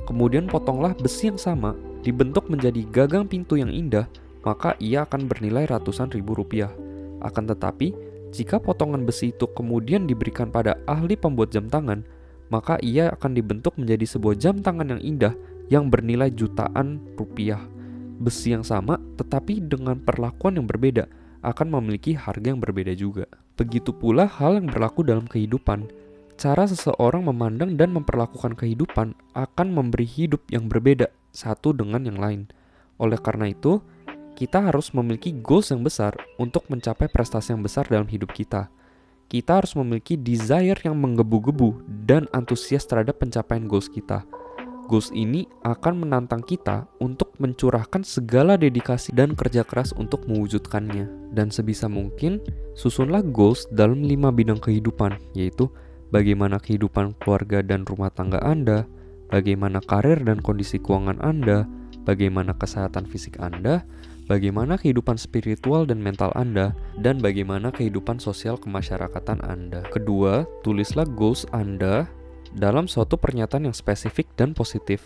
Kemudian 0.08 0.48
potonglah 0.48 0.96
besi 0.96 1.28
yang 1.28 1.36
sama, 1.36 1.76
dibentuk 2.00 2.48
menjadi 2.48 2.80
gagang 2.88 3.28
pintu 3.28 3.60
yang 3.60 3.68
indah, 3.68 4.08
maka 4.40 4.72
ia 4.80 5.04
akan 5.04 5.28
bernilai 5.28 5.68
ratusan 5.68 6.08
ribu 6.08 6.32
rupiah. 6.32 6.72
Akan 7.20 7.44
tetapi, 7.44 7.92
jika 8.32 8.56
potongan 8.56 9.04
besi 9.04 9.36
itu 9.36 9.44
kemudian 9.52 10.08
diberikan 10.08 10.48
pada 10.48 10.80
ahli 10.88 11.12
pembuat 11.12 11.52
jam 11.52 11.68
tangan, 11.68 12.08
maka 12.48 12.80
ia 12.80 13.12
akan 13.12 13.36
dibentuk 13.36 13.76
menjadi 13.76 14.08
sebuah 14.16 14.40
jam 14.40 14.64
tangan 14.64 14.96
yang 14.96 15.02
indah 15.04 15.36
yang 15.68 15.92
bernilai 15.92 16.32
jutaan 16.32 17.04
rupiah 17.20 17.60
besi 18.18 18.52
yang 18.52 18.66
sama 18.66 18.98
tetapi 19.14 19.62
dengan 19.62 20.02
perlakuan 20.02 20.58
yang 20.58 20.66
berbeda 20.66 21.06
akan 21.46 21.70
memiliki 21.70 22.18
harga 22.18 22.50
yang 22.50 22.58
berbeda 22.58 22.92
juga. 22.98 23.30
Begitu 23.54 23.94
pula 23.94 24.26
hal 24.26 24.58
yang 24.58 24.66
berlaku 24.66 25.06
dalam 25.06 25.30
kehidupan. 25.30 25.86
Cara 26.38 26.70
seseorang 26.70 27.26
memandang 27.26 27.74
dan 27.74 27.90
memperlakukan 27.90 28.54
kehidupan 28.54 29.18
akan 29.34 29.68
memberi 29.74 30.06
hidup 30.06 30.46
yang 30.54 30.70
berbeda 30.70 31.10
satu 31.34 31.74
dengan 31.74 32.06
yang 32.06 32.14
lain. 32.14 32.46
Oleh 33.02 33.18
karena 33.18 33.50
itu, 33.50 33.82
kita 34.38 34.62
harus 34.70 34.94
memiliki 34.94 35.34
goals 35.34 35.74
yang 35.74 35.82
besar 35.82 36.14
untuk 36.38 36.62
mencapai 36.70 37.10
prestasi 37.10 37.50
yang 37.50 37.62
besar 37.66 37.90
dalam 37.90 38.06
hidup 38.06 38.30
kita. 38.30 38.70
Kita 39.26 39.58
harus 39.58 39.74
memiliki 39.74 40.14
desire 40.14 40.78
yang 40.86 40.94
menggebu-gebu 40.94 41.82
dan 42.06 42.30
antusias 42.30 42.86
terhadap 42.86 43.18
pencapaian 43.18 43.66
goals 43.66 43.90
kita 43.90 44.22
Goals 44.88 45.12
ini 45.12 45.44
akan 45.68 46.00
menantang 46.00 46.40
kita 46.40 46.88
untuk 46.96 47.36
mencurahkan 47.36 48.00
segala 48.08 48.56
dedikasi 48.56 49.12
dan 49.12 49.36
kerja 49.36 49.60
keras 49.60 49.92
untuk 49.92 50.24
mewujudkannya. 50.24 51.36
Dan 51.36 51.52
sebisa 51.52 51.92
mungkin, 51.92 52.40
susunlah 52.72 53.20
goals 53.20 53.68
dalam 53.68 54.00
lima 54.00 54.32
bidang 54.32 54.56
kehidupan, 54.56 55.20
yaitu 55.36 55.68
bagaimana 56.10 56.60
kehidupan 56.60 57.16
keluarga 57.20 57.60
dan 57.64 57.84
rumah 57.84 58.12
tangga 58.12 58.40
Anda, 58.40 58.84
bagaimana 59.28 59.80
karir 59.84 60.20
dan 60.24 60.40
kondisi 60.40 60.80
keuangan 60.80 61.20
Anda, 61.20 61.68
bagaimana 62.08 62.56
kesehatan 62.56 63.04
fisik 63.04 63.36
Anda, 63.40 63.84
bagaimana 64.28 64.76
kehidupan 64.80 65.16
spiritual 65.20 65.84
dan 65.84 66.00
mental 66.00 66.32
Anda, 66.36 66.76
dan 67.00 67.20
bagaimana 67.20 67.72
kehidupan 67.72 68.20
sosial 68.20 68.56
kemasyarakatan 68.60 69.44
Anda. 69.44 69.84
Kedua, 69.92 70.48
tulislah 70.64 71.08
goals 71.08 71.44
Anda 71.52 72.08
dalam 72.56 72.88
suatu 72.88 73.20
pernyataan 73.20 73.68
yang 73.68 73.76
spesifik 73.76 74.28
dan 74.40 74.56
positif. 74.56 75.04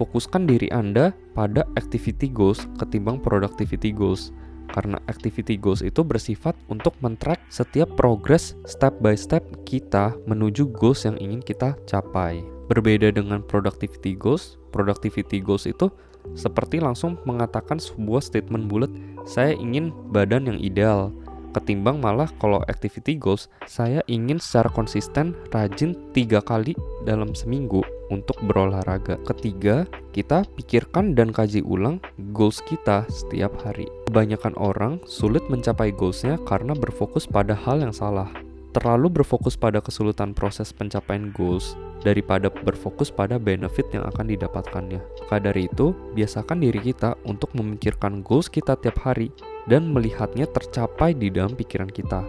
Fokuskan 0.00 0.48
diri 0.48 0.72
Anda 0.72 1.12
pada 1.36 1.68
activity 1.76 2.32
goals 2.32 2.64
ketimbang 2.80 3.20
productivity 3.20 3.92
goals. 3.92 4.32
Karena 4.70 5.02
activity 5.10 5.58
goals 5.58 5.82
itu 5.82 6.06
bersifat 6.06 6.54
untuk 6.70 6.94
men-track 7.02 7.42
setiap 7.50 7.90
progress 7.98 8.54
step 8.66 9.02
by 9.02 9.18
step 9.18 9.42
kita 9.66 10.14
menuju 10.30 10.70
goals 10.70 11.02
yang 11.02 11.18
ingin 11.18 11.42
kita 11.42 11.74
capai. 11.90 12.42
Berbeda 12.70 13.10
dengan 13.10 13.42
productivity 13.42 14.14
goals, 14.14 14.58
productivity 14.70 15.42
goals 15.42 15.66
itu 15.66 15.90
seperti 16.38 16.78
langsung 16.78 17.18
mengatakan 17.26 17.82
sebuah 17.82 18.22
statement 18.22 18.70
bulat, 18.70 18.92
saya 19.26 19.56
ingin 19.56 19.90
badan 20.14 20.46
yang 20.46 20.58
ideal. 20.60 21.10
Ketimbang 21.50 21.98
malah 21.98 22.30
kalau 22.38 22.62
activity 22.70 23.18
goals, 23.18 23.50
saya 23.66 24.06
ingin 24.06 24.38
secara 24.38 24.70
konsisten 24.70 25.34
rajin 25.50 25.98
tiga 26.14 26.38
kali 26.38 26.78
dalam 27.02 27.34
seminggu 27.34 27.82
untuk 28.14 28.38
berolahraga. 28.46 29.18
Ketiga, 29.26 29.82
kita 30.14 30.46
pikirkan 30.54 31.18
dan 31.18 31.34
kaji 31.34 31.66
ulang 31.66 31.98
goals 32.30 32.62
kita 32.62 33.02
setiap 33.10 33.50
hari. 33.66 33.90
Kebanyakan 34.06 34.54
orang 34.62 35.02
sulit 35.10 35.42
mencapai 35.50 35.90
goalsnya 35.90 36.38
karena 36.46 36.70
berfokus 36.74 37.26
pada 37.26 37.58
hal 37.58 37.82
yang 37.82 37.94
salah 37.94 38.30
terlalu 38.70 39.10
berfokus 39.10 39.58
pada 39.58 39.82
kesulitan 39.82 40.30
proses 40.30 40.70
pencapaian 40.70 41.34
goals 41.34 41.74
daripada 42.06 42.48
berfokus 42.48 43.10
pada 43.10 43.36
benefit 43.36 43.90
yang 43.92 44.06
akan 44.06 44.30
didapatkannya. 44.30 45.02
Maka 45.26 45.36
dari 45.42 45.66
itu, 45.66 45.92
biasakan 46.14 46.62
diri 46.62 46.80
kita 46.80 47.18
untuk 47.26 47.52
memikirkan 47.52 48.22
goals 48.22 48.46
kita 48.46 48.78
tiap 48.78 49.02
hari 49.02 49.34
dan 49.66 49.90
melihatnya 49.90 50.48
tercapai 50.48 51.12
di 51.12 51.28
dalam 51.28 51.52
pikiran 51.58 51.90
kita. 51.90 52.24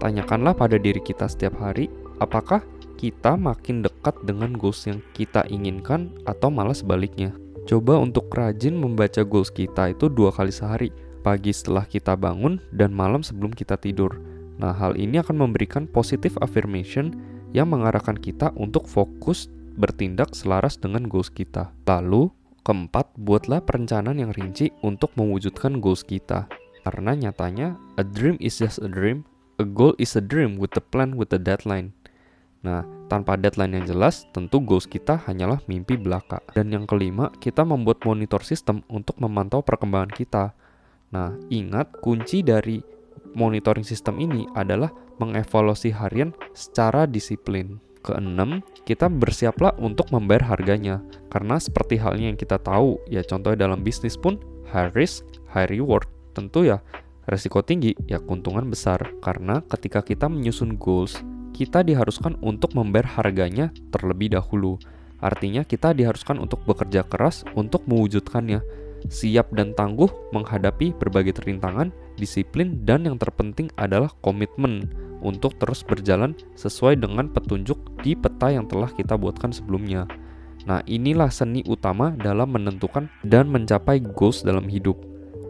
Tanyakanlah 0.00 0.56
pada 0.56 0.78
diri 0.78 0.98
kita 1.02 1.28
setiap 1.28 1.58
hari, 1.60 1.90
apakah 2.22 2.64
kita 2.96 3.34
makin 3.34 3.82
dekat 3.82 4.14
dengan 4.22 4.54
goals 4.54 4.86
yang 4.86 5.02
kita 5.12 5.42
inginkan 5.50 6.14
atau 6.24 6.48
malah 6.48 6.74
sebaliknya. 6.74 7.34
Coba 7.66 7.98
untuk 7.98 8.30
rajin 8.30 8.74
membaca 8.74 9.22
goals 9.22 9.50
kita 9.50 9.94
itu 9.94 10.10
dua 10.10 10.34
kali 10.34 10.50
sehari, 10.50 10.90
pagi 11.22 11.54
setelah 11.54 11.86
kita 11.86 12.18
bangun 12.18 12.58
dan 12.74 12.90
malam 12.90 13.22
sebelum 13.22 13.54
kita 13.54 13.78
tidur 13.78 14.18
Nah, 14.62 14.70
hal 14.70 14.94
ini 14.94 15.18
akan 15.18 15.42
memberikan 15.42 15.90
positive 15.90 16.38
affirmation 16.38 17.10
yang 17.50 17.74
mengarahkan 17.74 18.14
kita 18.14 18.54
untuk 18.54 18.86
fokus 18.86 19.50
bertindak 19.74 20.38
selaras 20.38 20.78
dengan 20.78 21.08
goals 21.10 21.34
kita. 21.34 21.74
Lalu, 21.88 22.30
keempat, 22.62 23.10
buatlah 23.18 23.64
perencanaan 23.66 24.22
yang 24.22 24.30
rinci 24.30 24.70
untuk 24.86 25.10
mewujudkan 25.18 25.82
goals 25.82 26.06
kita. 26.06 26.46
Karena 26.82 27.14
nyatanya, 27.14 27.78
a 27.94 28.02
dream 28.02 28.34
is 28.42 28.58
just 28.58 28.82
a 28.82 28.90
dream, 28.90 29.22
a 29.62 29.64
goal 29.66 29.94
is 30.02 30.18
a 30.18 30.22
dream 30.22 30.58
with 30.58 30.74
a 30.74 30.82
plan 30.82 31.14
with 31.14 31.30
a 31.30 31.38
deadline. 31.38 31.94
Nah, 32.62 32.86
tanpa 33.10 33.34
deadline 33.38 33.78
yang 33.78 33.86
jelas, 33.86 34.26
tentu 34.30 34.62
goals 34.62 34.86
kita 34.86 35.18
hanyalah 35.26 35.58
mimpi 35.66 35.98
belaka. 35.98 36.42
Dan 36.54 36.70
yang 36.70 36.86
kelima, 36.86 37.30
kita 37.42 37.66
membuat 37.66 38.02
monitor 38.06 38.42
sistem 38.46 38.86
untuk 38.86 39.18
memantau 39.18 39.62
perkembangan 39.62 40.14
kita. 40.14 40.54
Nah, 41.10 41.34
ingat 41.50 41.98
kunci 41.98 42.46
dari 42.46 42.78
monitoring 43.34 43.86
sistem 43.86 44.22
ini 44.22 44.46
adalah 44.54 44.94
mengevaluasi 45.18 45.90
harian 45.90 46.30
secara 46.54 47.06
disiplin. 47.06 47.82
Keenam, 48.02 48.62
kita 48.82 49.06
bersiaplah 49.06 49.78
untuk 49.78 50.10
membayar 50.10 50.54
harganya. 50.54 51.02
Karena 51.30 51.58
seperti 51.58 51.98
halnya 51.98 52.34
yang 52.34 52.38
kita 52.38 52.58
tahu, 52.58 52.98
ya 53.06 53.22
contohnya 53.22 53.70
dalam 53.70 53.86
bisnis 53.86 54.18
pun, 54.18 54.38
high 54.70 54.90
risk, 54.94 55.22
high 55.50 55.70
reward. 55.70 56.06
Tentu 56.32 56.64
ya, 56.64 56.80
resiko 57.28 57.60
tinggi, 57.62 57.96
ya 58.08 58.20
keuntungan 58.20 58.68
besar. 58.68 59.12
Karena 59.20 59.60
ketika 59.68 60.02
kita 60.02 60.26
menyusun 60.26 60.80
goals, 60.80 61.20
kita 61.52 61.84
diharuskan 61.84 62.40
untuk 62.40 62.72
membayar 62.72 63.20
harganya 63.20 63.70
terlebih 63.92 64.32
dahulu. 64.32 64.80
Artinya 65.22 65.62
kita 65.62 65.94
diharuskan 65.94 66.42
untuk 66.42 66.64
bekerja 66.66 67.06
keras 67.06 67.46
untuk 67.54 67.86
mewujudkannya 67.86 68.82
siap 69.10 69.50
dan 69.54 69.74
tangguh 69.74 70.10
menghadapi 70.30 70.94
berbagai 70.94 71.42
rintangan, 71.42 71.90
disiplin, 72.14 72.84
dan 72.86 73.08
yang 73.08 73.18
terpenting 73.18 73.72
adalah 73.74 74.12
komitmen 74.22 74.86
untuk 75.22 75.56
terus 75.58 75.82
berjalan 75.82 76.34
sesuai 76.54 76.98
dengan 76.98 77.30
petunjuk 77.30 77.78
di 78.02 78.14
peta 78.14 78.50
yang 78.50 78.66
telah 78.66 78.90
kita 78.90 79.18
buatkan 79.18 79.50
sebelumnya. 79.50 80.06
Nah, 80.62 80.82
inilah 80.86 81.30
seni 81.30 81.66
utama 81.66 82.14
dalam 82.14 82.54
menentukan 82.54 83.10
dan 83.26 83.50
mencapai 83.50 83.98
goals 83.98 84.46
dalam 84.46 84.70
hidup. 84.70 84.98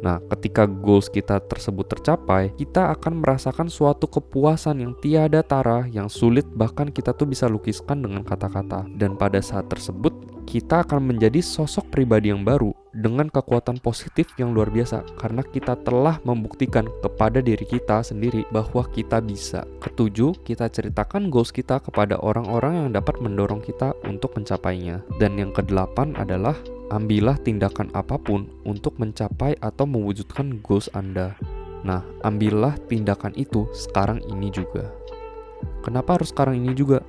Nah, 0.02 0.18
ketika 0.34 0.66
goals 0.66 1.06
kita 1.06 1.38
tersebut 1.46 1.86
tercapai, 1.86 2.50
kita 2.58 2.90
akan 2.98 3.22
merasakan 3.22 3.70
suatu 3.70 4.10
kepuasan 4.10 4.82
yang 4.82 4.92
tiada 4.98 5.46
tara, 5.46 5.86
yang 5.86 6.10
sulit 6.10 6.44
bahkan 6.58 6.90
kita 6.90 7.14
tuh 7.14 7.30
bisa 7.30 7.46
lukiskan 7.46 8.02
dengan 8.02 8.26
kata-kata. 8.26 8.90
Dan 8.98 9.14
pada 9.14 9.38
saat 9.38 9.70
tersebut, 9.70 10.10
kita 10.42 10.82
akan 10.82 11.14
menjadi 11.14 11.38
sosok 11.38 11.88
pribadi 11.94 12.34
yang 12.34 12.42
baru 12.42 12.74
dengan 12.92 13.30
kekuatan 13.32 13.80
positif 13.80 14.28
yang 14.36 14.52
luar 14.52 14.68
biasa 14.68 15.00
karena 15.16 15.40
kita 15.40 15.80
telah 15.80 16.20
membuktikan 16.28 16.84
kepada 17.00 17.40
diri 17.40 17.64
kita 17.64 18.04
sendiri 18.04 18.44
bahwa 18.52 18.84
kita 18.92 19.22
bisa. 19.24 19.64
Ketujuh, 19.80 20.44
kita 20.44 20.68
ceritakan 20.68 21.32
goals 21.32 21.54
kita 21.54 21.80
kepada 21.80 22.20
orang-orang 22.20 22.84
yang 22.84 22.88
dapat 22.92 23.16
mendorong 23.22 23.64
kita 23.64 23.96
untuk 24.04 24.36
mencapainya. 24.36 25.00
Dan 25.16 25.40
yang 25.40 25.54
kedelapan 25.54 26.12
adalah 26.20 26.58
ambillah 26.92 27.40
tindakan 27.40 27.88
apa 27.96 28.20
pun 28.20 28.44
untuk 28.68 29.00
mencapai 29.00 29.56
atau 29.64 29.88
mewujudkan 29.88 30.60
goals 30.60 30.92
Anda. 30.92 31.32
Nah, 31.82 32.04
ambillah 32.20 32.76
tindakan 32.86 33.32
itu 33.34 33.64
sekarang 33.72 34.20
ini 34.28 34.52
juga. 34.52 34.92
Kenapa 35.80 36.20
harus 36.20 36.30
sekarang 36.30 36.60
ini 36.60 36.76
juga? 36.76 37.00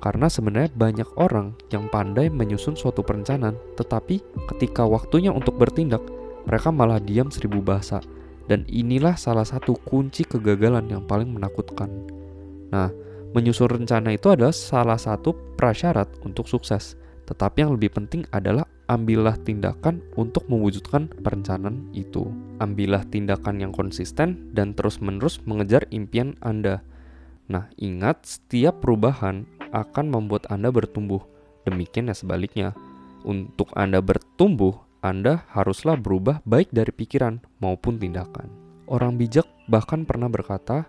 Karena 0.00 0.30
sebenarnya 0.30 0.70
banyak 0.72 1.08
orang 1.18 1.58
yang 1.74 1.90
pandai 1.90 2.30
menyusun 2.30 2.78
suatu 2.78 3.02
perencanaan, 3.02 3.58
tetapi 3.74 4.22
ketika 4.54 4.86
waktunya 4.86 5.34
untuk 5.34 5.58
bertindak, 5.58 6.00
mereka 6.46 6.70
malah 6.70 7.02
diam 7.02 7.28
seribu 7.28 7.58
bahasa. 7.60 8.00
Dan 8.44 8.68
inilah 8.68 9.16
salah 9.16 9.48
satu 9.48 9.72
kunci 9.88 10.28
kegagalan 10.28 10.84
yang 10.92 11.08
paling 11.08 11.32
menakutkan. 11.32 11.88
Nah, 12.68 12.92
menyusun 13.32 13.80
rencana 13.80 14.12
itu 14.12 14.28
adalah 14.28 14.52
salah 14.52 15.00
satu 15.00 15.32
prasyarat 15.56 16.12
untuk 16.20 16.44
sukses. 16.44 17.00
Tetapi 17.24 17.64
yang 17.64 17.72
lebih 17.72 17.96
penting 17.96 18.28
adalah 18.28 18.68
ambillah 18.86 19.40
tindakan 19.40 20.04
untuk 20.14 20.44
mewujudkan 20.48 21.08
perencanaan 21.22 21.88
itu. 21.96 22.28
Ambillah 22.60 23.04
tindakan 23.08 23.60
yang 23.60 23.72
konsisten 23.72 24.52
dan 24.52 24.76
terus-menerus 24.76 25.40
mengejar 25.48 25.88
impian 25.90 26.36
Anda. 26.44 26.84
Nah, 27.48 27.68
ingat 27.76 28.24
setiap 28.24 28.80
perubahan 28.84 29.44
akan 29.72 30.06
membuat 30.12 30.48
Anda 30.48 30.72
bertumbuh. 30.72 31.20
Demikian 31.64 32.12
ya 32.12 32.16
sebaliknya. 32.16 32.76
Untuk 33.24 33.72
Anda 33.72 34.04
bertumbuh, 34.04 34.84
Anda 35.00 35.44
haruslah 35.52 35.96
berubah 35.96 36.44
baik 36.44 36.72
dari 36.72 36.92
pikiran 36.92 37.40
maupun 37.60 37.96
tindakan. 37.96 38.48
Orang 38.84 39.16
bijak 39.16 39.48
bahkan 39.68 40.04
pernah 40.04 40.28
berkata, 40.28 40.88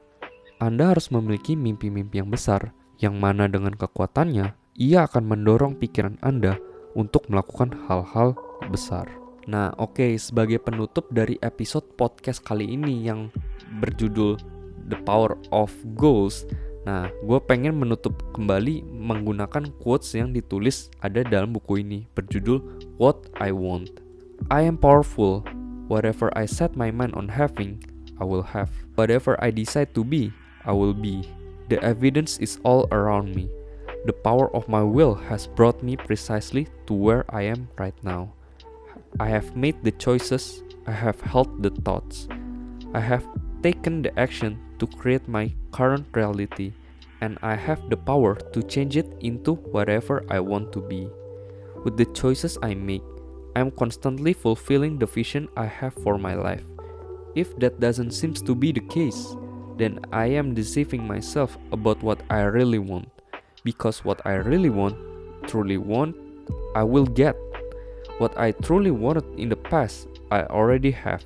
Anda 0.59 0.91
harus 0.91 1.11
memiliki 1.11 1.55
mimpi-mimpi 1.55 2.19
yang 2.19 2.31
besar, 2.31 2.75
yang 2.99 3.19
mana 3.19 3.47
dengan 3.47 3.75
kekuatannya, 3.75 4.55
ia 4.75 5.07
akan 5.07 5.23
mendorong 5.23 5.79
pikiran 5.79 6.19
Anda 6.19 6.59
untuk 6.95 7.27
melakukan 7.27 7.75
hal-hal 7.85 8.33
besar. 8.71 9.05
Nah, 9.45 9.69
oke, 9.77 10.01
okay, 10.01 10.11
sebagai 10.17 10.57
penutup 10.57 11.05
dari 11.13 11.37
episode 11.45 11.85
podcast 11.93 12.41
kali 12.41 12.65
ini 12.65 13.05
yang 13.05 13.29
berjudul 13.77 14.41
The 14.89 14.97
Power 15.05 15.37
of 15.53 15.69
Goals, 15.93 16.49
nah, 16.81 17.13
gue 17.21 17.39
pengen 17.45 17.77
menutup 17.77 18.17
kembali 18.33 18.81
menggunakan 18.89 19.69
quotes 19.77 20.17
yang 20.17 20.33
ditulis 20.33 20.89
ada 21.05 21.21
dalam 21.21 21.53
buku 21.53 21.85
ini 21.85 22.09
berjudul 22.17 22.57
What 22.97 23.29
I 23.37 23.53
Want. 23.53 24.01
I 24.49 24.65
am 24.65 24.81
powerful. 24.81 25.45
Whatever 25.85 26.33
I 26.33 26.49
set 26.49 26.73
my 26.73 26.89
mind 26.89 27.13
on 27.13 27.29
having, 27.29 27.85
I 28.17 28.25
will 28.25 28.41
have. 28.41 28.73
Whatever 28.97 29.37
I 29.37 29.53
decide 29.53 29.93
to 29.93 30.01
be, 30.01 30.33
I 30.65 30.73
will 30.73 30.97
be. 30.97 31.21
The 31.69 31.77
evidence 31.85 32.41
is 32.41 32.57
all 32.65 32.89
around 32.89 33.37
me. 33.37 33.49
The 34.05 34.13
power 34.13 34.55
of 34.55 34.69
my 34.69 34.83
will 34.83 35.15
has 35.15 35.47
brought 35.47 35.81
me 35.81 35.97
precisely 35.97 36.67
to 36.85 36.93
where 36.93 37.25
I 37.29 37.41
am 37.43 37.69
right 37.77 37.97
now. 38.03 38.33
I 39.19 39.29
have 39.29 39.55
made 39.55 39.83
the 39.83 39.91
choices, 39.91 40.61
I 40.85 40.91
have 40.91 41.19
held 41.21 41.63
the 41.63 41.71
thoughts, 41.71 42.27
I 42.93 42.99
have 42.99 43.25
taken 43.63 44.03
the 44.03 44.13
action 44.19 44.59
to 44.77 44.85
create 44.85 45.27
my 45.27 45.51
current 45.71 46.05
reality, 46.13 46.73
and 47.21 47.39
I 47.41 47.55
have 47.55 47.89
the 47.89 47.97
power 47.97 48.35
to 48.35 48.61
change 48.61 48.95
it 48.95 49.09
into 49.21 49.53
whatever 49.73 50.23
I 50.29 50.39
want 50.39 50.71
to 50.73 50.81
be. 50.81 51.09
With 51.83 51.97
the 51.97 52.05
choices 52.05 52.59
I 52.61 52.75
make, 52.75 53.01
I 53.55 53.61
am 53.61 53.71
constantly 53.71 54.33
fulfilling 54.33 54.99
the 54.99 55.07
vision 55.07 55.49
I 55.57 55.65
have 55.65 55.95
for 55.95 56.19
my 56.19 56.35
life. 56.35 56.63
If 57.33 57.57
that 57.57 57.79
doesn't 57.79 58.11
seem 58.11 58.35
to 58.35 58.53
be 58.53 58.71
the 58.71 58.85
case, 58.85 59.35
then 59.77 59.99
I 60.13 60.27
am 60.27 60.53
deceiving 60.53 61.07
myself 61.07 61.57
about 61.71 62.03
what 62.03 62.21
I 62.29 62.41
really 62.41 62.79
want. 62.79 63.09
Because 63.65 64.05
what 64.05 64.21
I 64.25 64.35
really 64.35 64.69
want, 64.69 64.95
truly 65.47 65.77
want, 65.77 66.15
I 66.75 66.83
will 66.83 67.05
get. 67.05 67.35
What 68.19 68.37
I 68.37 68.51
truly 68.51 68.91
wanted 68.91 69.25
in 69.37 69.49
the 69.49 69.57
past, 69.57 70.07
I 70.31 70.43
already 70.43 70.91
have. 70.91 71.25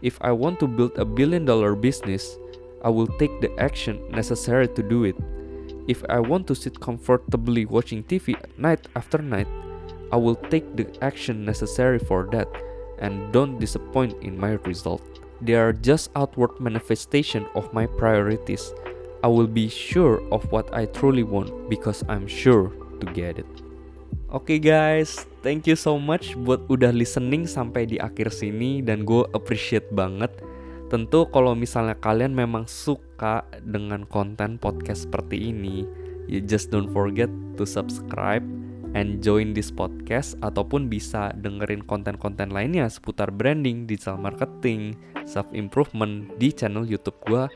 If 0.00 0.16
I 0.22 0.32
want 0.32 0.60
to 0.60 0.66
build 0.66 0.96
a 0.96 1.04
billion 1.04 1.44
dollar 1.44 1.74
business, 1.74 2.38
I 2.82 2.88
will 2.88 3.08
take 3.18 3.42
the 3.42 3.52
action 3.58 4.00
necessary 4.10 4.68
to 4.68 4.82
do 4.82 5.04
it. 5.04 5.16
If 5.88 6.02
I 6.08 6.20
want 6.20 6.46
to 6.46 6.54
sit 6.54 6.80
comfortably 6.80 7.66
watching 7.66 8.02
TV 8.04 8.38
night 8.56 8.86
after 8.96 9.18
night, 9.18 9.48
I 10.10 10.16
will 10.16 10.36
take 10.36 10.76
the 10.76 10.86
action 11.02 11.44
necessary 11.44 11.98
for 11.98 12.28
that 12.32 12.48
and 12.98 13.32
don't 13.32 13.58
disappoint 13.58 14.14
in 14.22 14.38
my 14.38 14.52
result. 14.64 15.02
They 15.40 15.54
are 15.54 15.72
just 15.72 16.10
outward 16.14 16.60
manifestation 16.60 17.46
of 17.54 17.72
my 17.74 17.86
priorities. 17.86 18.72
I 19.22 19.30
will 19.30 19.46
be 19.46 19.70
sure 19.70 20.18
of 20.34 20.42
what 20.50 20.66
I 20.74 20.90
truly 20.90 21.22
want 21.22 21.70
because 21.70 22.02
I'm 22.10 22.26
sure 22.26 22.74
to 22.98 23.06
get 23.14 23.38
it. 23.38 23.48
Oke 24.32 24.58
okay 24.58 24.58
guys, 24.58 25.28
thank 25.46 25.70
you 25.70 25.78
so 25.78 25.94
much 26.00 26.34
buat 26.42 26.66
udah 26.66 26.90
listening 26.90 27.46
sampai 27.46 27.86
di 27.86 28.02
akhir 28.02 28.34
sini 28.34 28.82
dan 28.82 29.06
gue 29.06 29.22
appreciate 29.30 29.86
banget. 29.94 30.32
Tentu 30.90 31.24
kalau 31.30 31.56
misalnya 31.56 31.96
kalian 32.00 32.36
memang 32.36 32.68
suka 32.68 33.46
dengan 33.64 34.04
konten 34.08 34.60
podcast 34.60 35.08
seperti 35.08 35.52
ini, 35.52 35.88
you 36.28 36.40
just 36.42 36.68
don't 36.72 36.90
forget 36.92 37.28
to 37.56 37.64
subscribe 37.64 38.44
and 38.92 39.24
join 39.24 39.56
this 39.56 39.72
podcast 39.72 40.36
ataupun 40.44 40.88
bisa 40.88 41.32
dengerin 41.40 41.80
konten-konten 41.84 42.52
lainnya 42.52 42.88
seputar 42.88 43.32
branding, 43.32 43.88
digital 43.88 44.20
marketing, 44.20 44.96
self 45.24 45.48
improvement 45.56 46.28
di 46.36 46.52
channel 46.52 46.84
YouTube 46.84 47.16
gue 47.28 47.48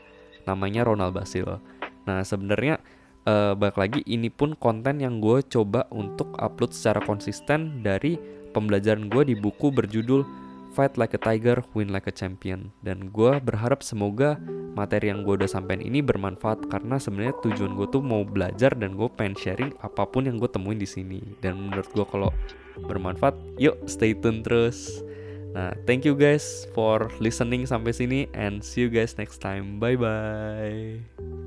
namanya 0.47 0.87
Ronald 0.87 1.13
Basil. 1.13 1.59
Nah, 2.07 2.23
sebenarnya 2.23 2.79
uh, 3.27 3.53
balik 3.53 3.77
lagi 3.77 4.01
ini 4.07 4.31
pun 4.31 4.55
konten 4.55 5.03
yang 5.03 5.19
gue 5.19 5.43
coba 5.43 5.83
untuk 5.91 6.31
upload 6.39 6.71
secara 6.71 7.03
konsisten 7.03 7.83
dari 7.83 8.15
pembelajaran 8.55 9.11
gue 9.11 9.27
di 9.27 9.35
buku 9.35 9.69
berjudul 9.69 10.23
Fight 10.71 10.93
Like 10.93 11.17
a 11.17 11.21
Tiger, 11.21 11.65
Win 11.73 11.89
Like 11.91 12.07
a 12.07 12.13
Champion. 12.13 12.71
Dan 12.79 13.09
gue 13.11 13.41
berharap 13.43 13.81
semoga 13.81 14.37
materi 14.77 15.09
yang 15.09 15.25
gue 15.25 15.33
udah 15.41 15.49
sampein 15.49 15.81
ini 15.81 16.05
bermanfaat 16.05 16.69
karena 16.69 17.01
sebenarnya 17.01 17.33
tujuan 17.41 17.73
gue 17.73 17.87
tuh 17.89 18.05
mau 18.05 18.21
belajar 18.21 18.77
dan 18.77 18.93
gue 18.93 19.09
pengen 19.09 19.33
sharing 19.33 19.73
apa 19.81 20.05
pun 20.05 20.29
yang 20.29 20.37
gue 20.37 20.45
temuin 20.45 20.77
di 20.77 20.85
sini. 20.85 21.19
Dan 21.41 21.67
menurut 21.67 21.89
gue 21.91 22.05
kalau 22.05 22.29
bermanfaat, 22.85 23.33
yuk 23.57 23.75
stay 23.89 24.13
tune 24.13 24.45
terus. 24.45 25.01
Nah, 25.55 25.73
thank 25.87 26.03
you 26.03 26.13
guys 26.13 26.67
for 26.75 27.07
listening 27.23 27.63
sampai 27.65 27.95
sini 27.95 28.27
and 28.35 28.59
see 28.59 28.83
you 28.83 28.91
guys 28.91 29.15
next 29.15 29.39
time. 29.39 29.79
Bye 29.79 29.95
bye. 29.95 31.46